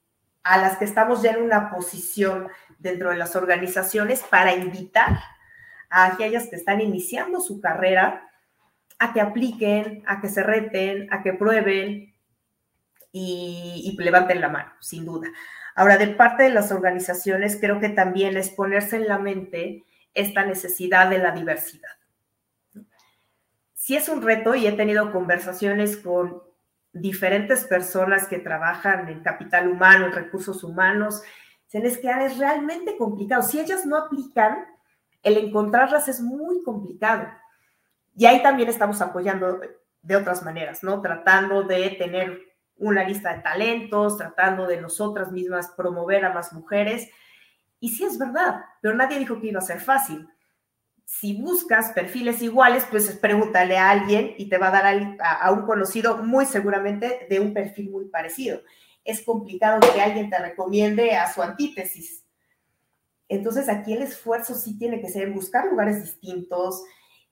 [0.45, 2.47] a las que estamos ya en una posición
[2.79, 5.19] dentro de las organizaciones para invitar
[5.91, 8.31] a aquellas que están iniciando su carrera
[9.01, 12.15] a que apliquen, a que se reten, a que prueben
[13.11, 15.27] y, levanten la mano, sin duda.
[15.77, 19.85] Ahora, de parte de las organizaciones, creo que también es ponerse en la mente
[20.15, 21.91] esta necesidad de la diversidad.
[23.75, 26.43] Sí es un reto y he tenido conversaciones con
[26.93, 31.23] diferentes personas que trabajan en capital humano, en recursos humanos,
[31.67, 33.43] se les queda es realmente complicado.
[33.43, 34.65] Si ellas no aplican,
[35.23, 37.29] el encontrarlas es muy complicado.
[38.17, 39.61] Y ahí también estamos apoyando
[40.01, 41.03] de otras maneras, ¿no?
[41.03, 42.41] Tratando de tener
[42.77, 47.09] una lista de talentos, tratando de nosotras mismas promover a más mujeres.
[47.81, 50.29] Y sí es verdad, pero nadie dijo que iba a ser fácil.
[51.05, 55.53] Si buscas perfiles iguales, pues pregúntale a alguien y te va a dar a, a
[55.53, 58.61] un conocido muy seguramente de un perfil muy parecido.
[59.05, 62.27] Es complicado que alguien te recomiende a su antítesis,
[63.29, 66.85] entonces aquí el esfuerzo sí tiene que ser buscar lugares distintos,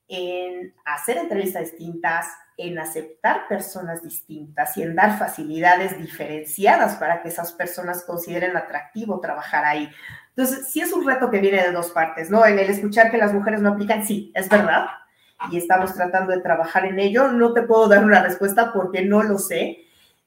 [0.09, 7.29] en hacer entrevistas distintas, en aceptar personas distintas y en dar facilidades diferenciadas para que
[7.29, 9.89] esas personas consideren atractivo trabajar ahí.
[10.37, 12.45] Entonces, sí es un reto que viene de dos partes, ¿no?
[12.45, 14.87] En el escuchar que las mujeres no aplican, sí, es verdad,
[15.51, 17.29] y estamos tratando de trabajar en ello.
[17.29, 19.81] No te puedo dar una respuesta porque no lo sé.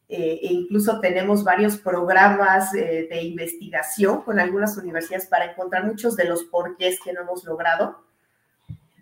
[0.09, 6.15] Eh, e incluso tenemos varios programas eh, de investigación con algunas universidades para encontrar muchos
[6.15, 8.06] de los porqués que no hemos logrado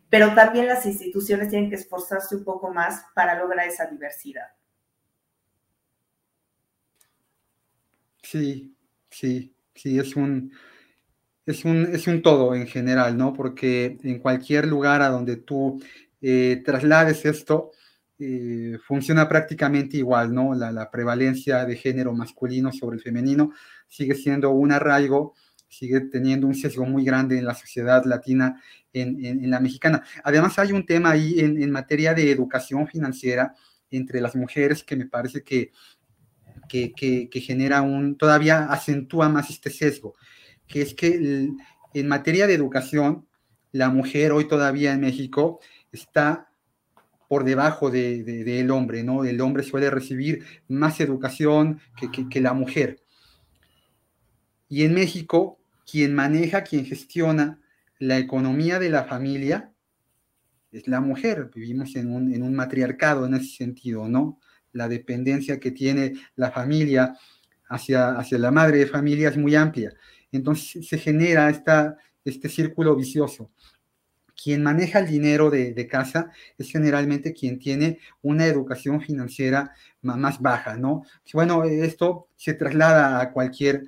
[0.09, 4.47] pero también las instituciones tienen que esforzarse un poco más para lograr esa diversidad.
[8.21, 8.75] Sí,
[9.09, 10.51] sí, sí, es un,
[11.45, 13.33] es un, es un todo en general, ¿no?
[13.33, 15.81] Porque en cualquier lugar a donde tú
[16.21, 17.71] eh, traslades esto,
[18.17, 20.55] eh, funciona prácticamente igual, ¿no?
[20.55, 23.51] La, la, prevalencia de género masculino sobre el femenino
[23.87, 25.35] sigue siendo un arraigo
[25.67, 28.61] sigue teniendo un sesgo muy grande en la sociedad latina,
[28.93, 30.03] en, la mexicana.
[30.23, 33.53] Además, hay un tema ahí en, materia de educación financiera
[33.91, 35.71] entre las mujeres que me parece que,
[36.67, 40.15] que, genera un, todavía acentúa más este sesgo,
[40.67, 41.49] que es que
[41.93, 43.27] en materia de educación,
[43.71, 45.59] la mujer hoy todavía en México
[45.91, 46.49] está
[47.27, 49.23] por debajo del de, hombre, ¿no?
[49.25, 53.01] El hombre suele recibir más educación que, que, la mujer.
[54.67, 57.59] Y en México, quien maneja, quien gestiona
[57.99, 59.71] la economía de la familia
[60.71, 61.49] es la mujer.
[61.53, 64.39] Vivimos en un, en un matriarcado en ese sentido, ¿no?
[64.73, 67.15] La dependencia que tiene la familia
[67.69, 69.93] hacia, hacia la madre de familia es muy amplia.
[70.31, 73.51] Entonces se genera esta, este círculo vicioso.
[74.35, 80.41] Quien maneja el dinero de, de, casa es generalmente quien tiene una educación financiera más
[80.41, 81.03] baja, ¿no?
[81.31, 83.83] Bueno, esto se traslada a cualquier,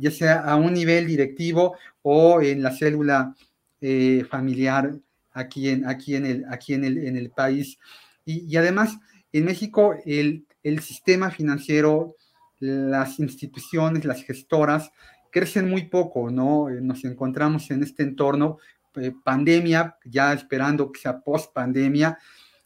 [0.00, 3.34] ya sea a un nivel directivo o en la célula
[3.80, 4.94] eh, familiar
[5.32, 7.78] aquí en, aquí en, el, aquí en, el, en el país.
[8.24, 8.96] Y, además,
[9.32, 12.16] en México, el, el sistema financiero,
[12.60, 14.90] las instituciones, las gestoras,
[15.30, 16.70] crecen muy poco, ¿no?
[16.70, 18.58] Eh, nos encontramos en este entorno,
[18.94, 22.18] eh, pandemia, ya esperando que sea post pandemia,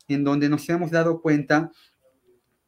[0.07, 1.73] en donde nos hemos dado cuenta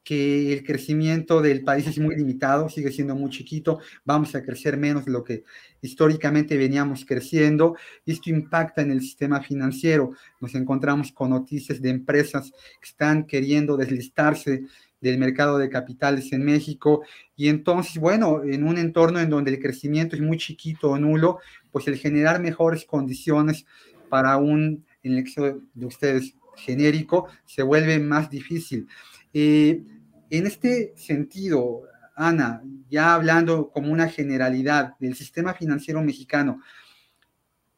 [0.02, 4.76] que el crecimiento del país es muy limitado, sigue siendo muy chiquito, vamos a crecer
[4.76, 5.44] menos de lo que
[5.82, 7.76] históricamente veníamos creciendo.
[8.06, 10.12] Esto impacta en el sistema financiero.
[10.40, 14.64] Nos encontramos con noticias de empresas que están queriendo deslistarse
[15.00, 17.02] del mercado de capitales en México.
[17.36, 21.38] Y entonces, bueno, en un entorno en donde el crecimiento es muy chiquito o nulo,
[21.70, 23.64] pues el generar mejores condiciones
[24.08, 28.86] para un, en el caso de ustedes, genérico, se vuelve más difícil.
[29.32, 29.82] Eh,
[30.30, 31.82] en este sentido,
[32.16, 36.62] Ana, ya hablando como una generalidad del sistema financiero mexicano,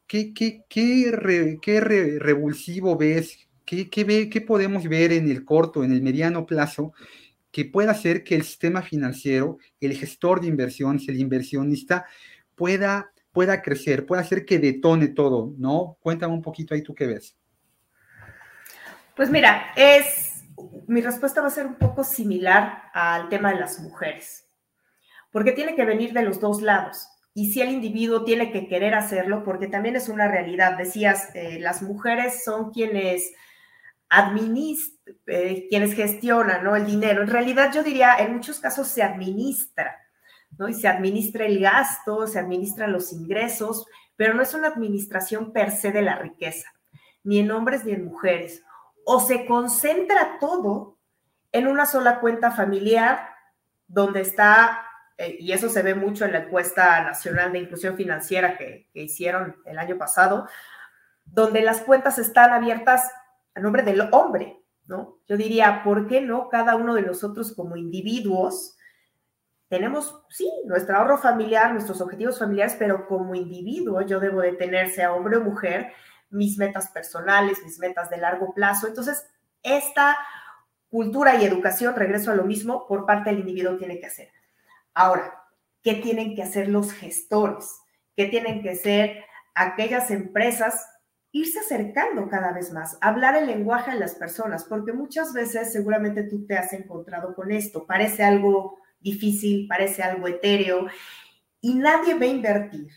[0.07, 1.11] ¿qué, qué, qué,
[2.19, 3.47] revulsivo ves?
[3.65, 6.93] ¿Qué, qué, ¿Qué podemos ver en el corto, en el mediano plazo
[7.51, 12.05] que pueda hacer que el sistema financiero, el gestor de inversiones, el inversionista,
[12.55, 15.97] pueda, pueda crecer, pueda hacer que detone todo, ¿no?
[16.01, 17.35] Cuéntame un poquito ahí tú qué ves.
[19.15, 20.32] Pues mira, es
[20.87, 24.47] mi respuesta va a ser un poco similar al tema de las mujeres,
[25.31, 27.07] porque tiene que venir de los dos lados.
[27.33, 30.77] Y si el individuo tiene que querer hacerlo, porque también es una realidad.
[30.77, 33.33] Decías, eh, las mujeres son quienes
[34.09, 36.75] administran, eh, quienes gestionan ¿no?
[36.75, 37.23] el dinero.
[37.23, 39.97] En realidad yo diría, en muchos casos se administra,
[40.59, 40.69] ¿no?
[40.69, 45.71] Y se administra el gasto, se administran los ingresos, pero no es una administración per
[45.71, 46.71] se de la riqueza,
[47.23, 48.61] ni en hombres ni en mujeres
[49.05, 50.97] o se concentra todo
[51.51, 53.29] en una sola cuenta familiar
[53.87, 54.85] donde está,
[55.17, 59.57] eh, y eso se ve mucho en la encuesta nacional de inclusión financiera que, hicieron
[59.65, 60.47] el año pasado,
[61.25, 63.11] donde las cuentas están abiertas
[63.55, 65.19] a nombre del hombre, ¿no?
[65.27, 68.77] Yo diría, ¿por qué no cada uno de nosotros como individuos
[69.73, 74.91] tenemos, sí, nuestro ahorro familiar, nuestros objetivos familiares, pero como individuo yo debo de tener,
[74.91, 75.93] sea hombre o mujer,
[76.33, 78.87] mis metas personales, mis metas de largo plazo.
[78.87, 79.25] Entonces,
[79.61, 80.17] esta
[80.89, 84.29] cultura y educación, regreso a lo mismo, por parte del individuo tiene que hacer.
[84.93, 85.41] Ahora,
[85.81, 87.79] ¿qué tienen que hacer los gestores?
[88.15, 89.23] ¿Qué tienen que hacer
[89.55, 90.87] aquellas empresas?
[91.31, 96.23] Irse acercando cada vez más, hablar el lenguaje de las personas, porque muchas veces seguramente
[96.23, 97.87] tú te has encontrado con esto.
[97.87, 100.85] Parece algo difícil, parece algo etéreo,
[101.59, 102.91] y nadie va a invertir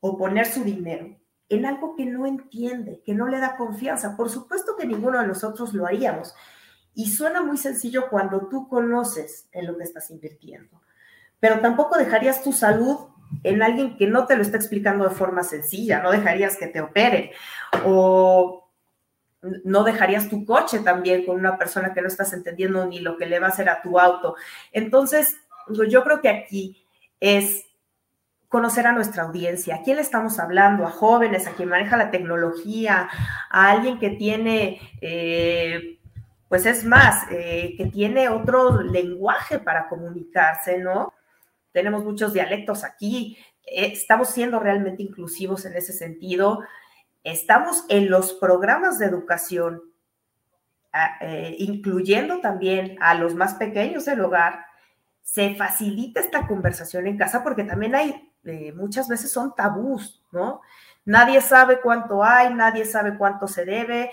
[0.00, 1.21] o poner su dinero
[1.52, 4.16] en algo que no entiende, que no le da confianza.
[4.16, 6.34] Por supuesto que ninguno de nosotros lo haríamos.
[6.94, 10.80] Y suena muy sencillo cuando tú conoces en lo que estás invirtiendo.
[11.40, 12.96] Pero tampoco dejarías tu salud
[13.44, 16.80] en alguien que no te lo está explicando de forma sencilla, no dejarías que te
[16.80, 17.32] opere.
[17.84, 18.70] O
[19.64, 23.26] no dejarías tu coche también con una persona que no estás entendiendo ni lo que
[23.26, 24.36] le va a hacer a tu auto.
[24.72, 25.36] Entonces,
[25.88, 26.86] yo creo que aquí
[27.20, 27.66] es
[28.52, 32.10] conocer a nuestra audiencia, a quién le estamos hablando, a jóvenes, a quien maneja la
[32.10, 33.08] tecnología,
[33.48, 35.98] a alguien que tiene, eh,
[36.50, 41.14] pues es más, eh, que tiene otro lenguaje para comunicarse, ¿no?
[41.72, 46.60] Tenemos muchos dialectos aquí, eh, estamos siendo realmente inclusivos en ese sentido,
[47.24, 49.80] estamos en los programas de educación,
[51.56, 54.66] incluyendo también a los más pequeños del hogar,
[55.22, 60.62] se facilita esta conversación en casa porque también hay eh, muchas veces son tabús, ¿no?
[61.04, 64.10] Nadie sabe cuánto hay, nadie sabe cuánto se debe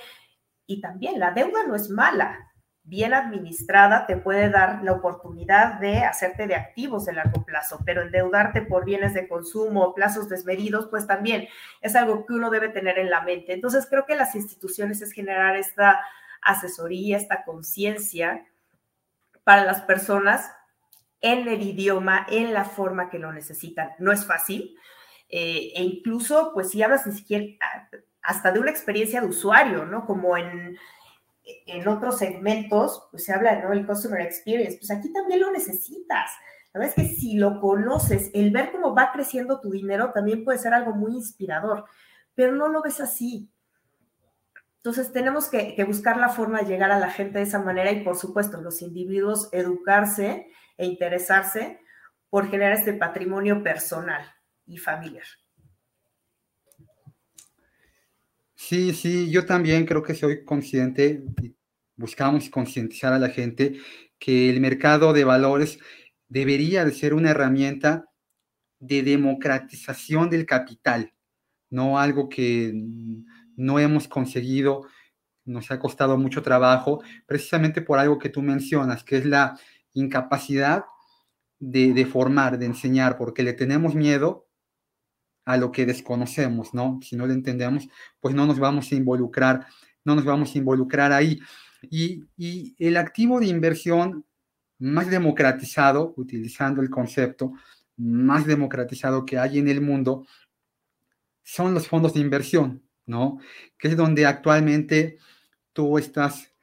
[0.66, 2.52] y también la deuda no es mala.
[2.84, 8.02] Bien administrada te puede dar la oportunidad de hacerte de activos de largo plazo, pero
[8.02, 11.48] endeudarte por bienes de consumo, plazos desmedidos, pues también
[11.82, 13.54] es algo que uno debe tener en la mente.
[13.54, 16.00] Entonces creo que las instituciones es generar esta
[16.42, 18.46] asesoría, esta conciencia
[19.44, 20.52] para las personas
[21.22, 23.92] en el idioma, en la forma que lo necesitan.
[24.00, 24.76] No es fácil.
[25.30, 27.46] Eh, e incluso, pues si hablas ni siquiera
[28.22, 30.06] hasta de una experiencia de usuario, ¿no?
[30.06, 30.78] Como en,
[31.66, 33.74] en otros segmentos, pues se habla, ¿no?
[33.74, 36.32] El customer experience, pues aquí también lo necesitas.
[36.74, 40.44] La verdad es que si lo conoces, el ver cómo va creciendo tu dinero también
[40.44, 41.86] puede ser algo muy inspirador,
[42.36, 43.50] pero no lo ves así.
[44.78, 47.92] Entonces tenemos que, que buscar la forma de llegar a la gente de esa manera
[47.92, 50.48] y por supuesto los individuos educarse
[50.80, 51.82] e interesarse
[52.30, 54.26] por generar este patrimonio personal
[54.66, 55.26] y familiar.
[58.56, 61.22] Sí, sí, yo también creo que soy consciente,
[61.98, 63.80] buscamos concientizar a la gente
[64.18, 65.80] que el mercado de valores
[66.30, 68.06] debería de ser una herramienta
[68.80, 71.14] de democratización del capital,
[71.70, 72.72] no algo que
[73.58, 74.88] no hemos conseguido,
[75.44, 79.60] nos ha costado mucho trabajo, precisamente por algo que tú mencionas, que es la
[79.94, 80.86] incapacidad
[81.60, 84.48] de, formar, de enseñar, porque le tenemos miedo
[85.46, 87.00] a lo que desconocemos, ¿no?
[87.02, 87.88] Si no lo entendemos,
[88.20, 89.68] pues no nos vamos a involucrar,
[90.06, 91.40] no nos vamos a involucrar ahí.
[91.82, 94.26] Y, y el activo de inversión
[94.78, 97.54] más democratizado, utilizando el concepto
[97.98, 100.26] más democratizado que hay en el mundo,
[101.44, 103.40] son los fondos de inversión, ¿no?
[103.78, 105.18] Que es donde actualmente
[105.74, 106.54] tú estás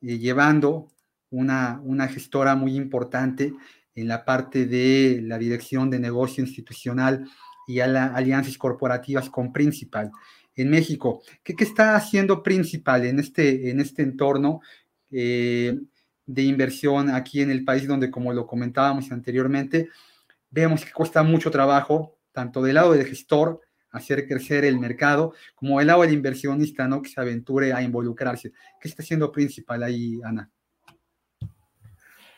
[0.00, 0.92] eh, llevando
[1.30, 3.52] una, una gestora muy importante
[3.94, 7.28] en la parte de la dirección de negocio institucional
[7.66, 10.10] y a las alianzas corporativas con Principal
[10.54, 11.22] en México.
[11.42, 14.60] ¿Qué, qué está haciendo Principal en este, en este entorno
[15.10, 15.78] eh,
[16.26, 19.88] de inversión aquí en el país donde, como lo comentábamos anteriormente,
[20.50, 23.60] vemos que cuesta mucho trabajo, tanto del lado del gestor,
[23.90, 27.00] hacer crecer el mercado, como del lado del inversionista, ¿no?
[27.00, 28.52] Que se aventure a involucrarse.
[28.80, 30.50] ¿Qué está haciendo Principal ahí, Ana?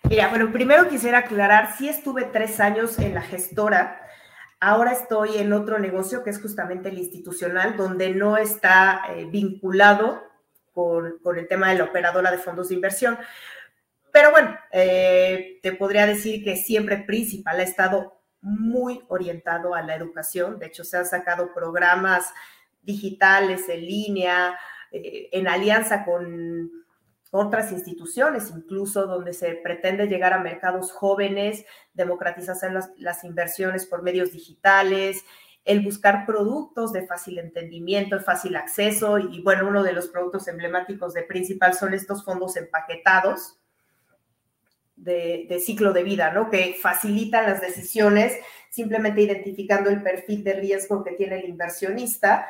[0.09, 4.01] Mira, bueno, primero quisiera aclarar, sí estuve tres años en la gestora,
[4.59, 10.23] ahora estoy en otro negocio que es justamente el institucional, donde no está eh, vinculado
[10.73, 13.19] con, el tema de la operadora de fondos de inversión.
[14.13, 19.95] Pero bueno, eh, te podría decir que siempre principal ha estado muy orientado a la
[19.95, 20.59] educación.
[20.59, 22.33] De hecho, se han sacado programas
[22.83, 24.59] digitales en línea,
[24.91, 26.71] eh, en alianza con
[27.31, 31.65] otras instituciones, incluso donde se pretende llegar a mercados jóvenes,
[31.95, 35.25] democratizar las, las, inversiones por medios digitales,
[35.65, 41.15] el buscar productos de fácil entendimiento, fácil acceso, y bueno, uno de los productos emblemáticos
[41.15, 43.59] de Principal son estos fondos empaquetados
[44.97, 46.51] de, de ciclo de vida, ¿no?
[46.51, 48.35] Que facilitan las decisiones
[48.71, 52.47] simplemente identificando el perfil de riesgo que tiene el inversionista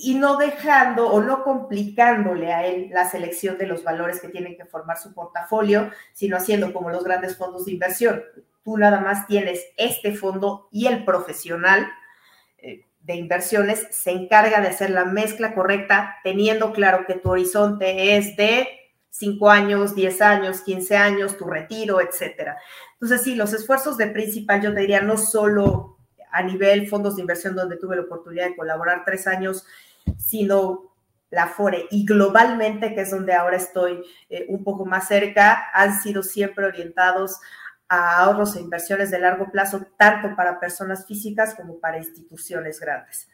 [0.00, 4.56] y no dejando o no complicándole a él la selección de los valores que tienen
[4.56, 8.22] que formar su portafolio, sino haciendo como los grandes fondos de inversión.
[8.62, 11.88] Tú nada más tienes este fondo y el profesional
[12.58, 18.16] eh, de inversiones se encarga de hacer la mezcla correcta, teniendo claro que tu horizonte
[18.16, 18.68] es de
[19.10, 22.56] 5 años, 10 años, 15 años, tu retiro, etcétera.
[22.92, 25.98] Entonces, sí, los esfuerzos de principal, yo te diría, no solo
[26.30, 29.66] a nivel fondos de inversión donde tuve la oportunidad de colaborar tres años
[30.16, 30.88] sino
[31.30, 36.00] la FORE y globalmente, que es donde ahora estoy eh, un poco más cerca, han
[36.00, 37.38] sido siempre orientados
[37.88, 43.28] a ahorros e inversiones de largo plazo, tanto para personas físicas como para instituciones grandes.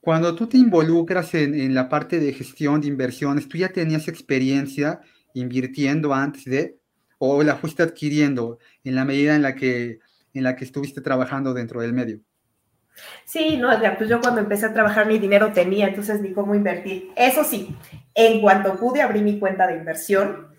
[0.00, 4.06] Cuando tú te involucras en, en, la parte de gestión de inversiones, ¿tú ya tenías
[4.06, 5.00] experiencia
[5.32, 6.78] invirtiendo antes de,
[7.18, 10.00] o la fuiste adquiriendo en la medida en la que,
[10.34, 12.20] en la que estuviste trabajando dentro del medio?
[13.24, 17.12] Sí, no, pues yo cuando empecé a trabajar mi dinero tenía, entonces ni cómo invertir.
[17.16, 17.76] Eso sí,
[18.14, 20.54] en cuanto pude abrí mi cuenta de inversión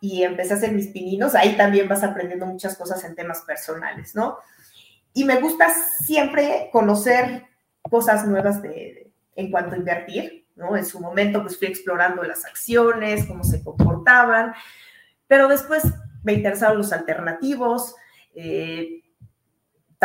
[0.00, 4.14] y empecé a hacer mis pininos, ahí también vas aprendiendo muchas cosas en temas personales,
[4.14, 4.38] ¿no?
[5.12, 7.44] Y me gusta siempre conocer
[7.82, 10.76] cosas nuevas de, en cuanto a invertir, ¿no?
[10.76, 14.52] En su momento pues fui explorando las acciones, cómo se comportaban,
[15.26, 15.82] pero después
[16.22, 17.94] me interesaron los alternativos,
[18.34, 19.02] eh,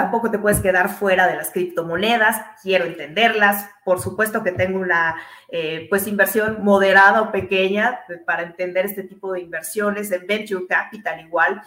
[0.01, 5.15] tampoco te puedes quedar fuera de las criptomonedas, quiero entenderlas, por supuesto que tengo una
[5.47, 11.19] eh, pues inversión moderada o pequeña para entender este tipo de inversiones, en venture capital
[11.19, 11.61] igual.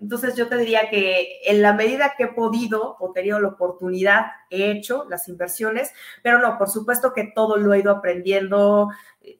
[0.00, 4.26] Entonces yo te diría que en la medida que he podido o tenido la oportunidad,
[4.50, 8.88] he hecho las inversiones, pero no, por supuesto que todo lo he ido aprendiendo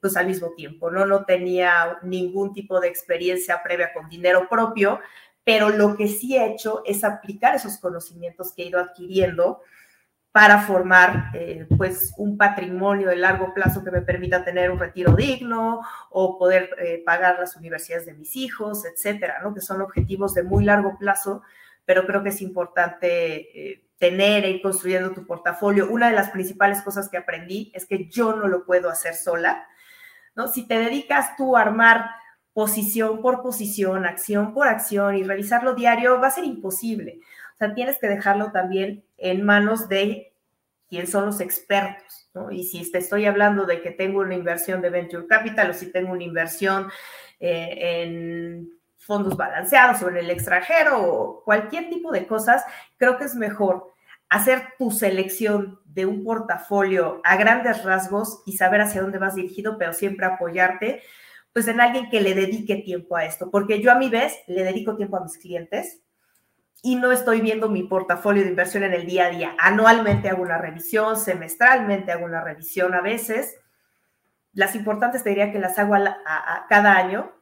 [0.00, 1.06] pues al mismo tiempo, ¿no?
[1.06, 4.98] No tenía ningún tipo de experiencia previa con dinero propio,
[5.50, 9.60] pero lo que sí he hecho es aplicar esos conocimientos que he ido adquiriendo
[10.30, 15.16] para formar eh, pues un patrimonio de largo plazo que me permita tener un retiro
[15.16, 15.80] digno
[16.10, 19.52] o poder eh, pagar las universidades de mis hijos, etcétera, ¿no?
[19.52, 21.42] Que son objetivos de muy largo plazo,
[21.84, 25.90] pero creo que es importante eh, tener e ir construyendo tu portafolio.
[25.90, 29.66] Una de las principales cosas que aprendí es que yo no lo puedo hacer sola,
[30.36, 30.46] ¿no?
[30.46, 32.19] Si te dedicas tú a armar
[32.52, 37.20] posición por posición, acción por acción y revisarlo diario, va a ser imposible.
[37.54, 40.32] O sea, tienes que dejarlo también en manos de
[40.88, 42.28] quien son los expertos.
[42.50, 45.92] Y si te estoy hablando de que tengo una inversión de venture capital o si
[45.92, 46.90] tengo una inversión
[47.38, 52.64] eh, en fondos balanceados o en el extranjero o cualquier tipo de cosas,
[52.96, 53.92] creo que es mejor
[54.28, 59.78] hacer tu selección de un portafolio a grandes rasgos y saber hacia dónde vas dirigido,
[59.78, 61.02] pero siempre apoyarte
[61.52, 64.62] pues en alguien que le dedique tiempo a esto, porque yo a mi vez le
[64.62, 66.00] dedico tiempo a mis clientes
[66.82, 69.54] y no estoy viendo mi portafolio de inversión en el día a día.
[69.58, 73.56] Anualmente hago una revisión, semestralmente hago una revisión a veces.
[74.52, 77.32] Las importantes te diría que las hago a, cada año,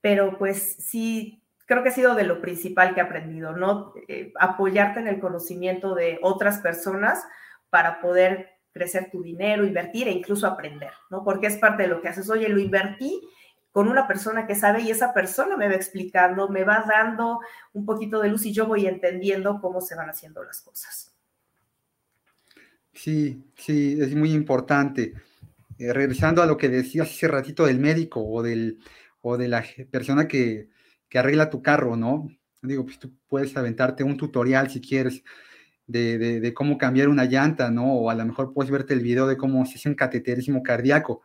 [0.00, 3.94] pero pues sí, creo que ha sido de lo principal que he aprendido, ¿no?
[4.06, 7.24] Eh, apoyarte en el conocimiento de otras personas
[7.70, 11.24] para poder crecer tu dinero, invertir e incluso aprender, ¿no?
[11.24, 12.30] Porque es parte de lo que haces.
[12.30, 13.20] Oye, lo invertí
[13.72, 17.40] con una persona que sabe y esa persona me va explicando, me va dando
[17.72, 21.14] un poquito de luz y yo voy entendiendo cómo se van haciendo las cosas.
[22.92, 25.14] Sí, sí, es muy importante.
[25.78, 28.78] Eh, regresando a lo que decías hace ratito del médico o, del,
[29.20, 30.68] o de la persona que,
[31.08, 32.28] que arregla tu carro, ¿no?
[32.62, 35.22] Digo, pues tú puedes aventarte un tutorial si quieres,
[35.88, 37.94] de, cómo cambiar una llanta, ¿no?
[37.94, 41.22] O a lo mejor puedes verte el video de cómo se hace un cateterismo cardíaco,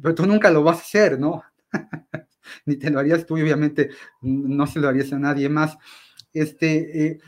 [0.00, 1.42] pero tú nunca lo vas a hacer, ¿no?
[2.64, 3.90] Ni te lo harías tú, obviamente
[4.22, 5.76] no se lo harías a nadie más.
[6.32, 7.18] Este, eh,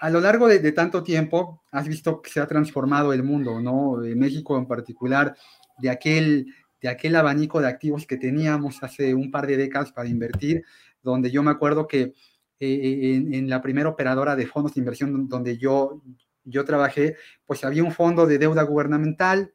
[0.00, 3.98] a lo largo de, tanto tiempo, has visto que se ha transformado el mundo, ¿no?
[4.16, 5.36] México en particular,
[5.78, 6.46] de aquel,
[6.80, 10.64] de aquel abanico de activos que teníamos hace un par de décadas para invertir,
[11.02, 12.14] donde yo me acuerdo que
[12.58, 16.02] eh, en, la primera operadora de fondos de inversión donde yo,
[16.44, 19.52] yo trabajé, pues había un fondo de deuda gubernamental,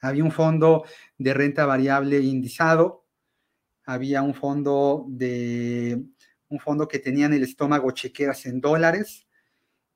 [0.00, 0.84] había un fondo
[1.18, 3.04] de renta variable indizado,
[3.84, 6.02] había un fondo de
[6.48, 9.28] un fondo que tenía en el estómago chequeras en dólares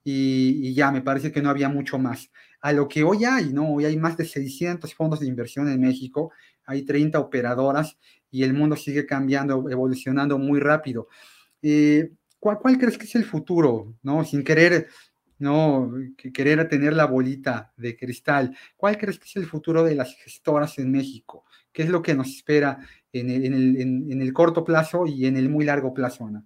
[0.05, 2.31] y, y, ya me parece que no había mucho más.
[2.61, 3.73] A lo que hoy hay, ¿no?
[3.73, 6.31] Hoy hay más de 600 fondos de inversión en México,
[6.65, 7.99] hay 30 operadoras
[8.31, 11.09] y el mundo sigue cambiando, evolucionando muy rápido.
[11.67, 13.95] Eh, ¿cuál, crees que es el futuro?
[14.03, 14.23] ¿No?
[14.23, 14.89] Sin querer,
[15.39, 15.91] no,
[16.35, 18.55] querer tener la bolita de cristal.
[18.77, 21.47] ¿Cuál crees que es el futuro de las gestoras en México?
[21.73, 22.81] ¿Qué es lo que nos espera
[23.15, 23.31] en
[24.21, 26.45] el, corto plazo y en el muy largo plazo, Ana?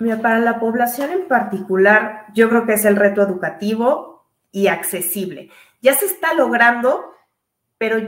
[0.00, 5.50] Mira, para la población en particular, yo creo que es el reto educativo y accesible.
[5.82, 7.12] Ya se está logrando,
[7.78, 7.98] pero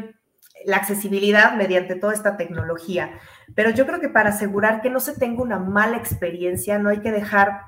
[0.66, 3.18] la accesibilidad mediante toda esta tecnología.
[3.54, 7.00] Pero yo creo que para asegurar que no se tenga una mala experiencia, no hay
[7.00, 7.60] que dejar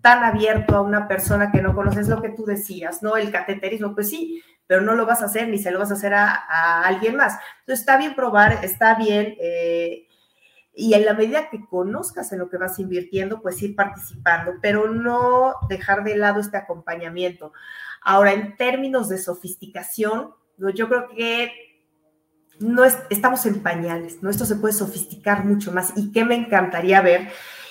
[0.00, 3.16] tan abierto a una persona que no conoces lo que tú decías, ¿no?
[3.16, 5.94] El cateterismo, pues sí, pero no lo vas a hacer ni se lo vas a
[5.94, 7.38] hacer a, alguien más.
[7.60, 10.06] Entonces está bien probar, está bien, eh,
[10.72, 14.88] y en la medida que conozcas en lo que vas invirtiendo, pues ir participando, pero
[14.88, 17.52] no dejar de lado este acompañamiento.
[18.00, 21.52] Ahora, en términos de sofisticación, yo creo que
[22.60, 24.30] no estamos en pañales, ¿no?
[24.30, 27.28] Esto se puede sofisticar mucho más y qué me encantaría ver,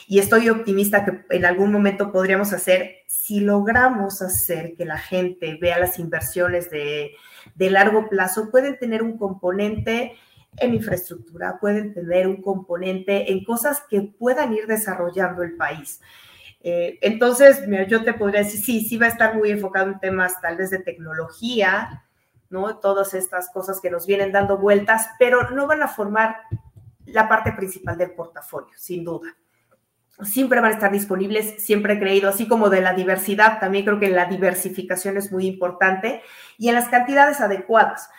[0.08, 5.58] y estoy optimista que en algún momento podríamos hacer, si logramos hacer que la gente
[5.62, 7.12] vea las inversiones de,
[7.54, 10.16] de largo plazo, pueden tener un componente
[10.58, 16.02] en infraestructura, pueden tener un componente en cosas que puedan ir desarrollando el país.
[16.62, 20.42] Eh, entonces, yo te podría decir, sí, sí va a estar muy enfocado en temas
[20.42, 22.04] tal vez de tecnología,
[22.50, 22.78] ¿no?
[22.80, 26.38] Todas estas cosas que nos vienen dando vueltas, pero no van a formar
[27.06, 29.36] la parte principal del portafolio, sin duda.
[30.22, 34.00] Siempre van a estar disponibles, siempre he creído, así como de la diversidad, también creo
[34.00, 36.22] que la diversificación es muy importante
[36.58, 38.10] y en las cantidades adecuadas.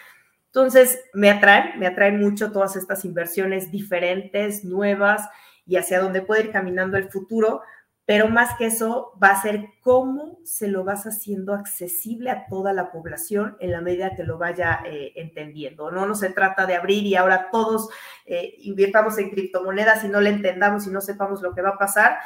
[0.46, 5.28] Entonces, me atraen, me atraen mucho todas estas inversiones diferentes, nuevas
[5.66, 7.62] y hacia dónde puede ir caminando el futuro,
[8.10, 12.72] pero más que eso va a ser cómo se lo vas haciendo accesible a toda
[12.72, 15.92] la población en la medida que lo vaya eh, entendiendo.
[15.92, 17.88] No, no se trata de abrir y ahora todos
[18.26, 21.78] eh, invirtamos en criptomonedas y no le entendamos y no sepamos lo que va a
[21.78, 22.18] pasar.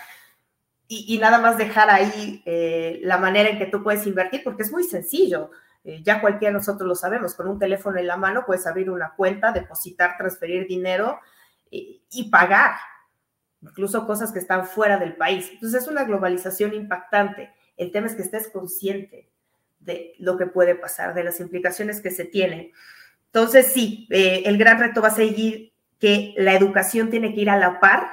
[0.88, 4.72] Y, nada más dejar ahí eh, la manera en que tú puedes invertir, porque es
[4.72, 5.50] muy sencillo.
[6.02, 9.12] ya cualquiera de nosotros lo sabemos, con un teléfono en la mano puedes abrir una
[9.14, 11.20] cuenta, depositar, transferir dinero
[11.70, 12.72] y pagar
[13.68, 15.48] incluso cosas que están fuera del país.
[15.52, 17.50] Entonces es una globalización impactante.
[17.76, 19.28] El tema es que estés consciente
[19.80, 22.72] de lo que puede pasar, de las implicaciones que se tienen.
[23.26, 27.50] Entonces sí, eh, el gran reto va a seguir que la educación tiene que ir
[27.50, 28.08] a la par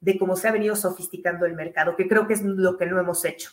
[0.00, 3.00] de cómo se ha venido sofisticando el mercado, que creo que es lo que no
[3.00, 3.50] hemos hecho.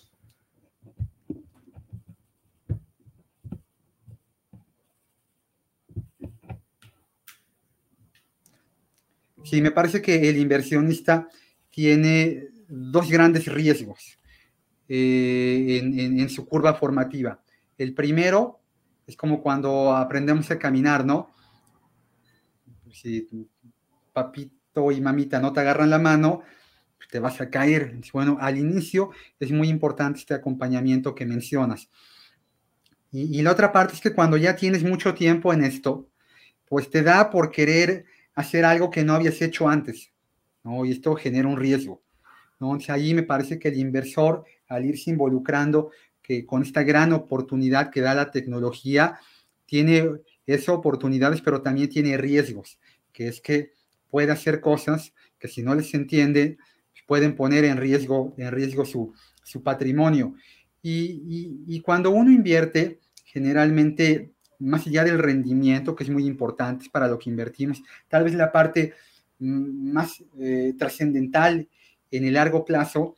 [9.45, 11.29] Sí, me parece que el inversionista
[11.69, 14.17] tiene dos grandes riesgos
[14.89, 17.39] eh, en, su curva formativa.
[17.77, 18.59] El primero
[19.05, 21.29] es como cuando aprendemos a caminar, ¿no?
[22.91, 23.27] Si
[24.11, 26.41] papito y mamita no te agarran la mano,
[26.97, 27.99] pues te vas a caer.
[28.13, 31.87] Bueno, al inicio es muy importante este acompañamiento que mencionas.
[33.11, 36.09] Y, y la otra parte es que cuando ya tienes mucho tiempo en esto,
[36.67, 38.05] pues te da por querer
[38.35, 40.11] hacer algo que no habías hecho antes,
[40.63, 40.85] ¿no?
[40.85, 42.03] Y esto genera un riesgo,
[42.59, 42.67] ¿no?
[42.67, 47.89] Entonces ahí me parece que el inversor, al irse involucrando que con esta gran oportunidad
[47.91, 49.19] que da la tecnología,
[49.65, 50.09] tiene
[50.45, 52.79] esas oportunidades, pero también tiene riesgos,
[53.11, 53.71] que es que
[54.09, 56.57] puede hacer cosas que si no les entiende,
[57.07, 59.13] pueden poner en riesgo, en riesgo su,
[59.43, 60.35] su patrimonio.
[60.81, 66.87] Y, y, y, cuando uno invierte, generalmente más allá del rendimiento, que es muy importante
[66.91, 68.93] para lo que invertimos, tal vez la parte
[69.39, 71.67] mm, más eh, trascendental
[72.11, 73.15] en el largo plazo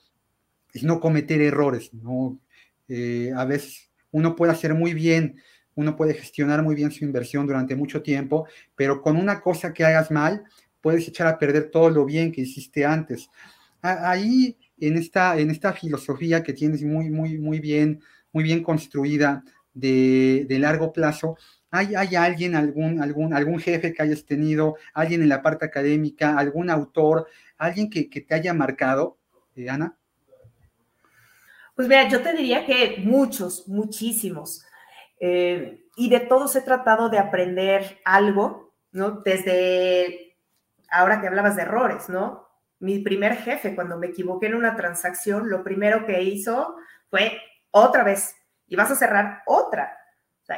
[0.73, 2.39] es no cometer errores, ¿no?
[2.88, 5.41] Eh, a veces uno puede hacer muy bien,
[5.75, 9.85] uno puede gestionar muy bien su inversión durante mucho tiempo, pero con una cosa que
[9.85, 10.43] hagas mal,
[10.81, 13.29] puedes echar a perder todo lo bien que hiciste antes.
[13.81, 19.43] Ahí, en esta, en esta filosofía que tienes muy, muy, muy bien, muy bien construida,
[19.80, 21.38] de, largo plazo,
[21.71, 26.38] ¿hay, ¿hay, alguien, algún, algún, algún jefe que hayas tenido, alguien en la parte académica,
[26.38, 29.17] algún autor, alguien que, te haya marcado,
[29.55, 29.97] eh, Ana?
[31.75, 34.65] Pues mira, yo te diría que muchos, muchísimos.
[35.19, 39.21] Eh, y de todos he tratado de aprender algo, ¿no?
[39.23, 40.36] Desde
[40.89, 42.47] ahora que hablabas de errores, ¿no?
[42.80, 46.75] Mi primer jefe, cuando me equivoqué en una transacción, lo primero que hizo
[47.09, 47.39] fue
[47.71, 48.36] otra vez,
[48.68, 49.97] y vas a cerrar otra.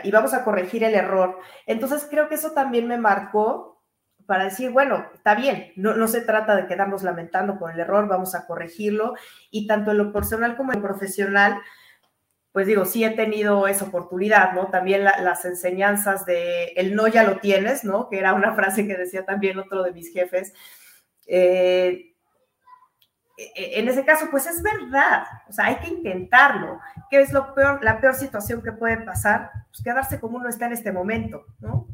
[0.04, 1.40] y vamos a corregir el error.
[1.66, 3.84] Entonces creo que eso también me marcó
[4.28, 8.08] para decir, bueno, está bien, no, no se trata de quedarnos lamentando por el error,
[8.08, 9.16] vamos a corregirlo.
[9.50, 11.60] Y tanto en lo personal como en lo profesional,
[12.52, 14.68] pues digo, sí he tenido esa oportunidad, ¿no?
[14.68, 18.10] También las enseñanzas de el no ya lo tienes, ¿no?
[18.10, 20.54] Que era una frase que decía también otro de mis jefes.
[21.28, 22.09] Eh,
[23.56, 26.80] en ese caso, pues es verdad, o sea, hay que intentarlo.
[27.10, 29.52] ¿Qué es lo peor, la peor situación que puede pasar?
[29.70, 31.88] Pues quedarse como uno está en este momento, ¿no?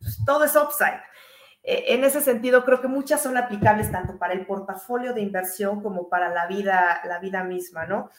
[0.00, 1.00] Pues todo es upside.
[1.62, 5.82] E, en ese sentido, creo que muchas son aplicables tanto para el portafolio de inversión
[5.82, 8.10] como para la vida, la vida misma, ¿no?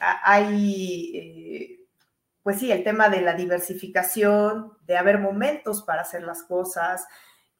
[0.00, 1.86] Hay, eh,
[2.42, 7.06] pues sí, el tema de la diversificación, de haber momentos para hacer las cosas.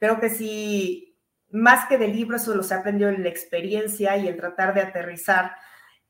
[0.01, 1.12] Creo que sí,
[1.53, 4.81] más que de libros, eso lo se aprendió en la experiencia y el tratar de
[4.81, 5.55] aterrizar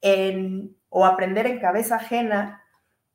[0.01, 2.63] en, o aprender en cabeza ajena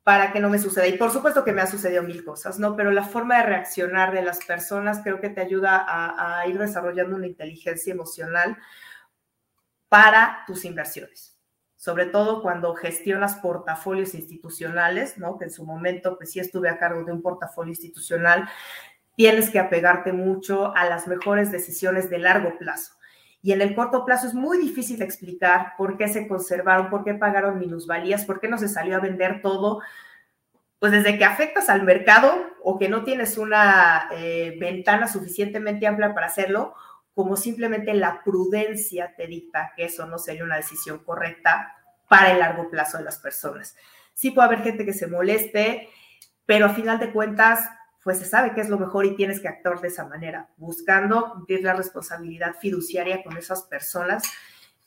[0.08, 0.86] para que no me suceda.
[0.86, 2.76] Y por supuesto que me ha sucedido mil cosas, ¿no?
[2.76, 7.14] Pero la forma de reaccionar de las personas creo que te ayuda a, ir desarrollando
[7.16, 8.56] una inteligencia emocional
[9.90, 11.38] para tus inversiones.
[11.76, 15.36] Sobre todo cuando gestionas portafolios institucionales, ¿no?
[15.36, 18.48] Que en su momento, pues sí estuve a cargo de un portafolio institucional
[19.18, 22.92] tienes que apegarte mucho a las mejores decisiones de largo plazo.
[23.42, 27.14] Y en el corto plazo es muy difícil explicar por qué se conservaron, por qué
[27.14, 29.80] pagaron minusvalías, por qué no se salió a vender todo.
[30.78, 36.14] Pues desde que afectas al mercado o que no tienes una eh, ventana suficientemente amplia
[36.14, 36.76] para hacerlo,
[37.12, 41.74] como simplemente la prudencia te dicta que eso no sería una decisión correcta
[42.08, 43.74] para el largo plazo de las personas.
[44.14, 45.88] Sí puede haber gente que se moleste,
[46.46, 47.68] pero a final de cuentas,
[48.02, 51.32] pues se sabe que es lo mejor y tienes que actuar de esa manera, buscando
[51.32, 54.22] cumplir la responsabilidad fiduciaria con esas personas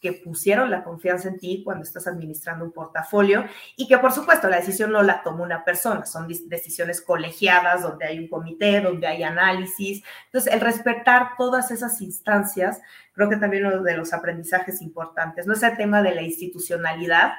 [0.02, 3.46] que pusieron la confianza en ti cuando estás administrando un portafolio
[3.78, 8.08] y que por supuesto la decisión no la toma una persona, son decisiones colegiadas donde
[8.08, 10.04] hay un comité, donde hay análisis.
[10.26, 12.82] Entonces, el respetar todas esas instancias,
[13.14, 17.34] creo que también uno de los aprendizajes importantes, no es el tema de la institucionalidad,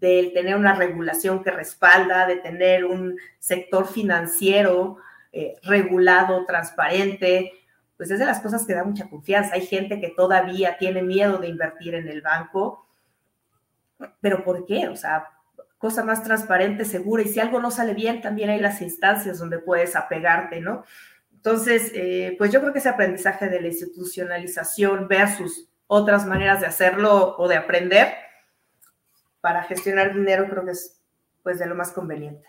[0.00, 4.98] del tener una regulación que respalda, de tener un sector financiero
[5.32, 7.52] eh, regulado, transparente,
[7.96, 9.54] pues es de las cosas que da mucha confianza.
[9.54, 12.86] Hay gente que todavía tiene miedo de invertir en el banco,
[14.20, 14.88] pero ¿por qué?
[14.88, 15.28] O sea,
[15.78, 19.58] cosa más transparente, segura, y si algo no sale bien, también hay las instancias donde
[19.58, 20.84] puedes apegarte, ¿no?
[21.32, 26.66] Entonces, eh, pues yo creo que ese aprendizaje de la institucionalización versus otras maneras de
[26.66, 28.08] hacerlo o de aprender
[29.46, 31.00] para gestionar dinero creo que es
[31.44, 32.48] pues de lo más conveniente.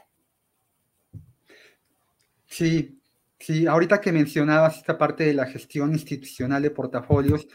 [2.47, 2.97] Sí,
[3.39, 7.47] Sí, ahorita que mencionabas esta parte de la gestión institucional de portafolios,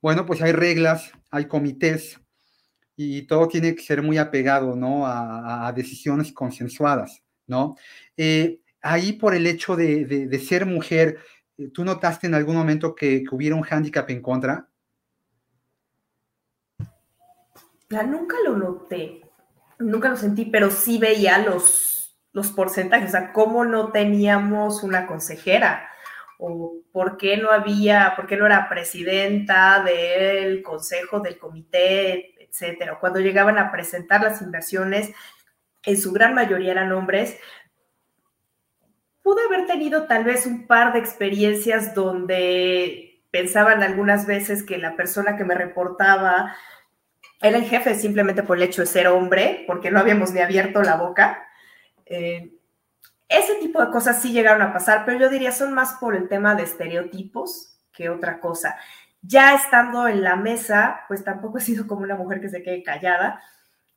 [0.00, 2.18] bueno, pues hay reglas, hay comités
[2.96, 5.06] y todo tiene que ser muy apegado, ¿no?
[5.06, 7.76] A, decisiones consensuadas, ¿no?
[8.16, 11.18] Eh, ahí por el hecho de, ser mujer,
[11.56, 14.68] eh, ¿tú notaste en algún momento que, hubiera un hándicap en contra?
[18.02, 19.22] Nunca lo noté,
[19.78, 21.92] nunca lo sentí, pero sí veía los
[22.32, 25.88] los porcentajes, o sea, cómo no teníamos una consejera
[26.38, 32.98] o por qué no había, por qué no era presidenta del consejo, del comité, etcétera.
[32.98, 35.12] Cuando llegaban a presentar las inversiones,
[35.84, 37.38] en su gran mayoría eran hombres.
[39.22, 44.96] Pude haber tenido tal vez un par de experiencias donde pensaban algunas veces que la
[44.96, 46.56] persona que me reportaba
[47.42, 50.82] era el jefe simplemente por el hecho de ser hombre, porque no habíamos ni abierto
[50.82, 51.48] la boca.
[52.06, 52.54] Eh,
[53.28, 56.28] ese tipo de cosas sí llegaron a pasar, pero yo diría son más por el
[56.28, 58.76] tema de estereotipos que otra cosa.
[59.22, 62.82] Ya estando en la mesa, pues tampoco he sido como una mujer que se quede
[62.82, 63.42] callada.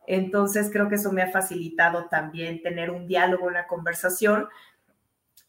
[0.07, 4.47] Entonces creo que eso me ha facilitado también tener un diálogo, una conversación.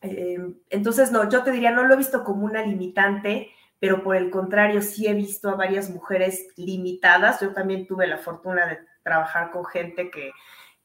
[0.03, 0.39] Eh,
[0.71, 4.31] entonces, no, yo te diría, no lo he visto como una limitante, pero por el
[4.31, 7.41] contrario, sí he visto a varias mujeres limitadas.
[7.41, 10.33] Yo también tuve la fortuna de trabajar con gente que,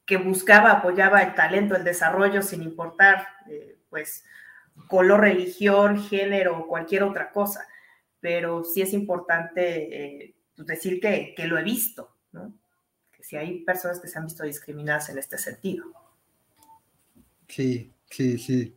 [0.04, 4.24] que buscaba, apoyaba el talento, el desarrollo, sin importar, eh, pues,
[4.88, 7.66] color, religión, género cualquier otra cosa.
[8.20, 12.52] Pero sí es importante eh, decir que, lo he visto, ¿no?
[13.10, 15.86] Que si hay personas que se han visto discriminadas en este sentido.
[17.48, 18.76] Sí, sí, sí.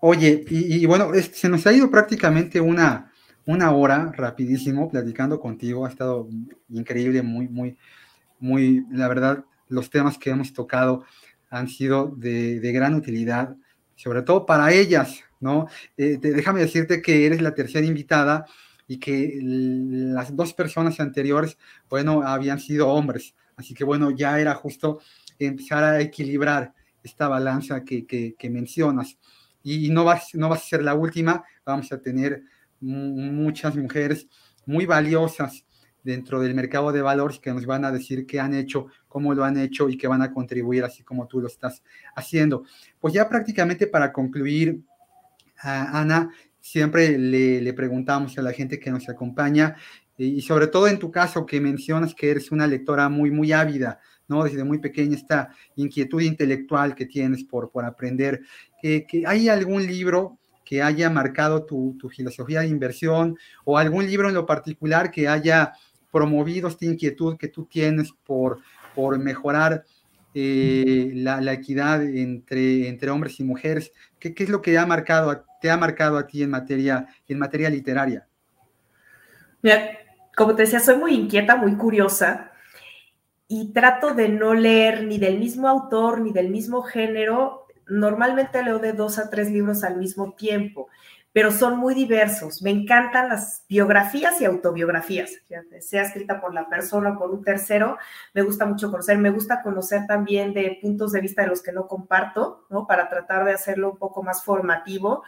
[0.00, 3.12] Oye, y, bueno, se nos ha ido prácticamente una,
[3.46, 5.86] una hora rapidísimo platicando contigo.
[5.86, 6.28] Ha estado
[6.68, 7.78] increíble, muy, muy,
[8.40, 11.04] muy, la verdad, los temas que hemos tocado
[11.48, 13.56] han sido de, gran utilidad,
[13.94, 15.68] sobre todo para ellas, ¿no?
[15.96, 18.46] Eh, déjame decirte que eres la tercera invitada
[18.88, 21.56] y que las dos personas anteriores,
[21.88, 25.00] bueno, habían sido hombres, así que bueno, ya era justo
[25.38, 26.72] empezar a equilibrar
[27.02, 29.16] esta balanza que, mencionas.
[29.62, 32.42] Y, no, vas, no vas a ser la última, vamos a tener
[32.80, 34.26] muchas mujeres
[34.66, 35.64] muy valiosas
[36.06, 39.44] dentro del mercado de valores que nos van a decir qué han hecho, cómo lo
[39.44, 41.82] han hecho y que van a contribuir así como tú lo estás
[42.14, 42.62] haciendo.
[43.00, 44.82] Pues ya prácticamente para concluir,
[45.56, 49.74] Ana, siempre le, preguntamos a la gente que nos acompaña
[50.16, 53.98] y sobre todo en tu caso que mencionas que eres una lectora muy, muy ávida,
[54.28, 54.44] ¿no?
[54.44, 58.42] Desde muy pequeña esta inquietud intelectual que tienes por, por aprender.
[58.80, 64.28] que ¿Hay algún libro que haya marcado tu, tu, filosofía de inversión o algún libro
[64.28, 65.72] en lo particular que haya
[66.12, 68.58] promovido esta inquietud que tú tienes por,
[68.94, 69.84] por mejorar
[70.38, 73.90] eh, la, equidad entre, entre hombres y mujeres?
[74.18, 77.70] ¿Qué, es lo que ha marcado, te ha marcado a ti en materia, en materia
[77.70, 78.26] literaria?
[79.62, 79.88] Mira,
[80.36, 82.52] como te decía, soy muy inquieta, muy curiosa
[83.48, 87.65] y trato de no leer ni del mismo autor ni del mismo género.
[87.86, 90.88] Normalmente leo de dos a tres libros al mismo tiempo
[91.36, 92.62] pero son muy diversos.
[92.62, 95.32] Me encantan las biografías y autobiografías,
[95.80, 97.98] sea escrita por la persona o por un tercero.
[98.32, 101.72] Me gusta mucho conocer, me gusta conocer también de puntos de vista de los que
[101.72, 102.86] no comparto, ¿no?
[102.86, 105.24] Para tratar de hacerlo un poco más formativo.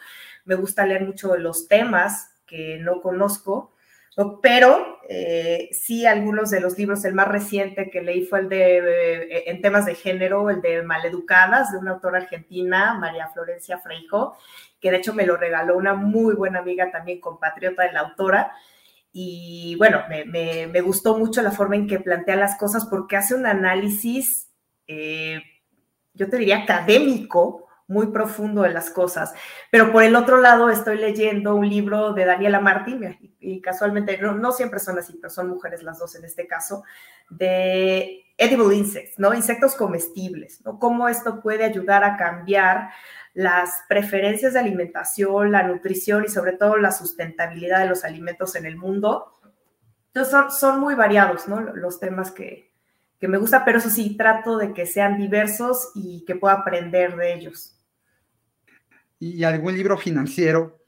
[0.46, 3.74] Me gusta leer mucho de los temas que no conozco,
[4.42, 8.78] pero eh, sí algunos de los libros, el más reciente que leí fue el de,
[8.78, 14.36] eh, en temas de género, el de Maleducadas, de una autora argentina, María Florencia Freijo,
[14.80, 18.52] que de hecho me lo regaló una muy buena amiga también compatriota de la autora.
[19.12, 23.46] Y bueno, me, gustó mucho la forma en que plantea las cosas porque hace un
[23.46, 24.50] análisis,
[24.88, 25.40] eh,
[26.12, 29.32] yo te diría, académico, muy profundo de las cosas.
[29.70, 34.52] Pero por el otro lado, estoy leyendo un libro de Daniela Martín, y, casualmente, no,
[34.52, 36.84] siempre son así, pero son mujeres las dos en este caso,
[37.30, 39.34] de edible insects, ¿no?
[39.34, 40.78] Insectos comestibles, ¿no?
[40.78, 42.90] Cómo esto puede ayudar a cambiar
[43.32, 48.66] las preferencias de alimentación, la nutrición y sobre todo la sustentabilidad de los alimentos en
[48.66, 49.38] el mundo.
[50.08, 51.60] Entonces son, son muy variados, ¿no?
[51.60, 52.70] Los temas que,
[53.18, 57.16] que me gusta, pero eso sí, trato de que sean diversos y que pueda aprender
[57.16, 57.77] de ellos
[59.18, 60.78] y algún libro financiero.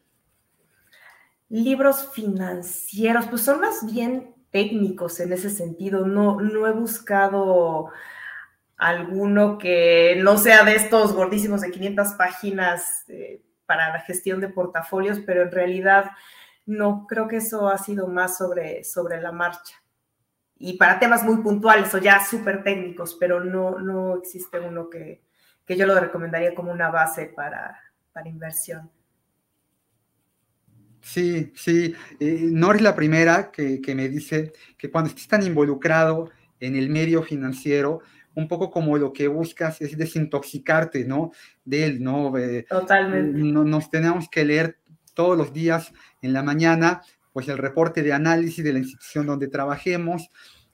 [1.49, 6.07] Libros financieros, pues son más bien técnicos en ese sentido.
[6.07, 7.91] No, no he buscado
[8.77, 14.49] alguno que no sea de estos gordísimos de 500 páginas eh, para la gestión de
[14.49, 16.11] portafolios, pero en realidad
[16.67, 19.75] no, creo que eso ha sido más sobre, sobre la marcha.
[20.57, 25.23] Y para temas muy puntuales o ya súper técnicos, pero no, no existe uno que,
[25.67, 27.79] que yo lo recomendaría como una base para,
[28.21, 28.91] para inversión.
[31.01, 36.31] Sí, sí, eh, no es la primera que, me dice que cuando estés tan involucrado
[36.61, 38.01] en el medio financiero,
[38.35, 41.33] un poco como lo que buscas es desintoxicarte, ¿no?
[41.65, 42.37] De él, ¿no?
[42.37, 43.39] Eh, Totalmente.
[43.39, 44.79] No, nos tenemos que leer
[45.15, 45.91] todos los días
[46.21, 47.01] en la mañana,
[47.33, 50.29] pues el reporte de análisis de la institución donde trabajemos,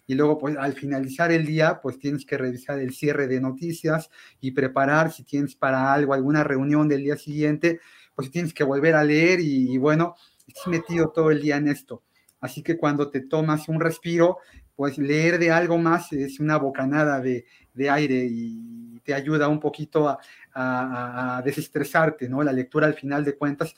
[0.07, 4.11] y luego pues al finalizar el día pues tienes que revisar el cierre de noticias
[4.41, 7.81] y preparar si tienes para algo, alguna reunión del día siguiente,
[8.15, 10.15] pues tienes que volver a leer y, bueno,
[10.47, 12.03] estás metido todo el día en esto.
[12.41, 14.39] Así que cuando te tomas un respiro,
[14.75, 17.45] pues leer de algo más es una bocanada de,
[17.91, 20.19] aire y te ayuda un poquito a,
[20.55, 22.43] a, a, desestresarte, ¿no?
[22.43, 23.75] La lectura al final de cuentas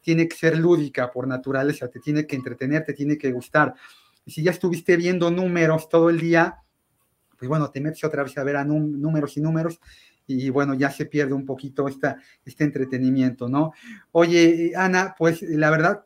[0.00, 3.74] tiene que ser lúdica por naturaleza, te tiene que entretener, te tiene que gustar.
[4.26, 6.56] Si ya estuviste viendo números todo el día,
[7.38, 9.80] pues bueno, te metes otra vez a ver a números y números
[10.26, 13.72] y bueno, ya se pierde un poquito esta, este entretenimiento, ¿no?
[14.12, 16.04] Oye, Ana, pues la verdad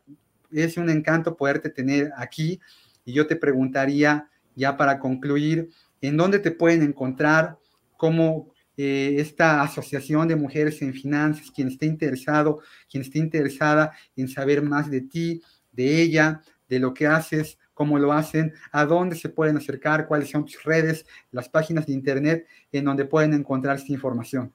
[0.50, 2.60] es un encanto poderte tener aquí
[3.04, 5.68] y yo te preguntaría ya para concluir,
[6.00, 7.58] ¿en dónde te pueden encontrar?
[7.96, 12.60] ¿Cómo eh, esta asociación de mujeres en finanzas, quien esté interesado,
[12.90, 15.42] quien esté interesada en saber más de ti,
[15.72, 20.30] de ella, de lo que haces, cómo lo hacen, a dónde se pueden acercar, cuáles
[20.30, 24.50] son tus redes, las páginas de internet en donde pueden encontrar esta información.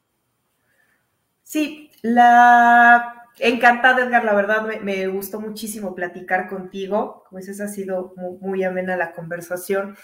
[1.43, 8.15] Sí, la encantada Edgar, la verdad me, gustó muchísimo platicar contigo, como dices, ha sido
[8.41, 9.95] muy, amena la conversación.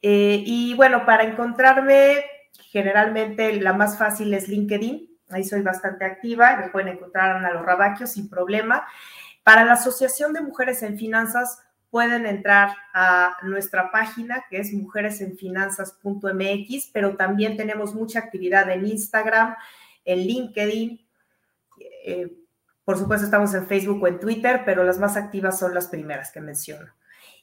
[0.00, 2.24] Eh, y bueno, para encontrarme,
[2.70, 7.66] generalmente la más fácil es LinkedIn, ahí soy bastante activa, me pueden encontrar a los
[7.66, 8.86] Rabaquio sin problema.
[9.42, 16.90] Para la Asociación de Mujeres en Finanzas, pueden entrar a nuestra página que es mujeresenfinanzas.mx,
[16.92, 19.54] pero también tenemos mucha actividad en Instagram,
[20.04, 21.06] en LinkedIn.
[22.04, 22.32] Eh,
[22.84, 26.30] por supuesto, estamos en Facebook o en Twitter, pero las más activas son las primeras
[26.30, 26.92] que menciono.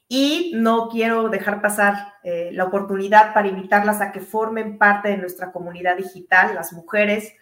[0.07, 5.17] Y no quiero dejar pasar eh, la oportunidad para invitarlas a que formen parte de
[5.17, 7.33] nuestra comunidad digital, las mujeres.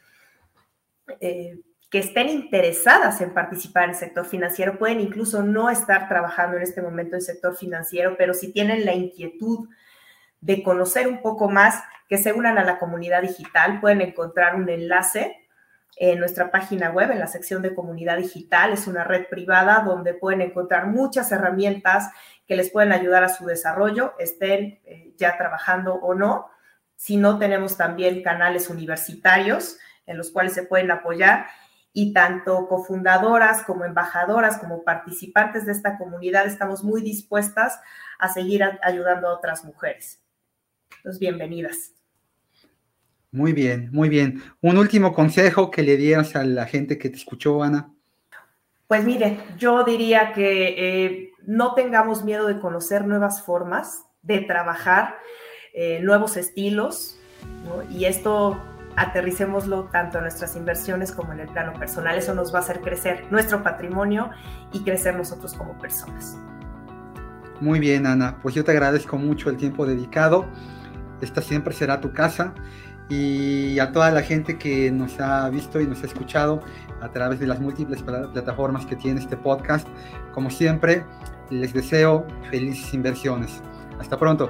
[1.20, 1.60] Eh,
[1.92, 6.64] que estén interesadas en participar en el sector financiero, pueden incluso no estar trabajando en
[6.64, 9.68] este momento en el sector financiero, pero si tienen la inquietud
[10.40, 14.70] de conocer un poco más, que se unan a la comunidad digital, pueden encontrar un
[14.70, 15.38] enlace
[15.98, 18.72] en nuestra página web, en la sección de comunidad digital.
[18.72, 22.10] Es una red privada donde pueden encontrar muchas herramientas
[22.48, 26.50] que les pueden ayudar a su desarrollo, estén eh, ya trabajando o no.
[26.96, 31.48] Si no, tenemos también canales universitarios en los cuales se pueden apoyar
[31.94, 37.80] y tanto cofundadoras como embajadoras, como participantes de esta comunidad, estamos muy dispuestas
[38.20, 40.22] a seguir ayudando a otras mujeres.
[40.98, 41.94] Entonces, bienvenidas.
[43.32, 44.44] Muy bien, muy bien.
[44.62, 47.94] Un último consejo que le dieras a la gente que te escuchó, Ana.
[48.88, 55.16] Pues mire, yo diría que eh, no tengamos miedo de conocer nuevas formas de trabajar,
[55.74, 57.18] eh, nuevos estilos,
[57.90, 58.62] y esto
[58.96, 62.18] aterricémoslo tanto en nuestras inversiones como en el plano personal.
[62.18, 64.30] Eso nos va a hacer crecer nuestro patrimonio
[64.74, 66.38] y crecer nosotros como personas.
[67.60, 68.38] Muy bien, Ana.
[68.42, 70.46] Pues yo te agradezco mucho el tiempo dedicado.
[71.22, 72.54] Esta siempre será tu casa.
[73.10, 76.62] Y a toda la gente que nos ha visto y nos ha escuchado
[77.02, 79.88] a través de las múltiples plataformas que tiene este podcast,
[80.34, 81.04] como siempre,
[81.50, 83.62] les deseo felices inversiones.
[84.00, 84.50] Hasta pronto.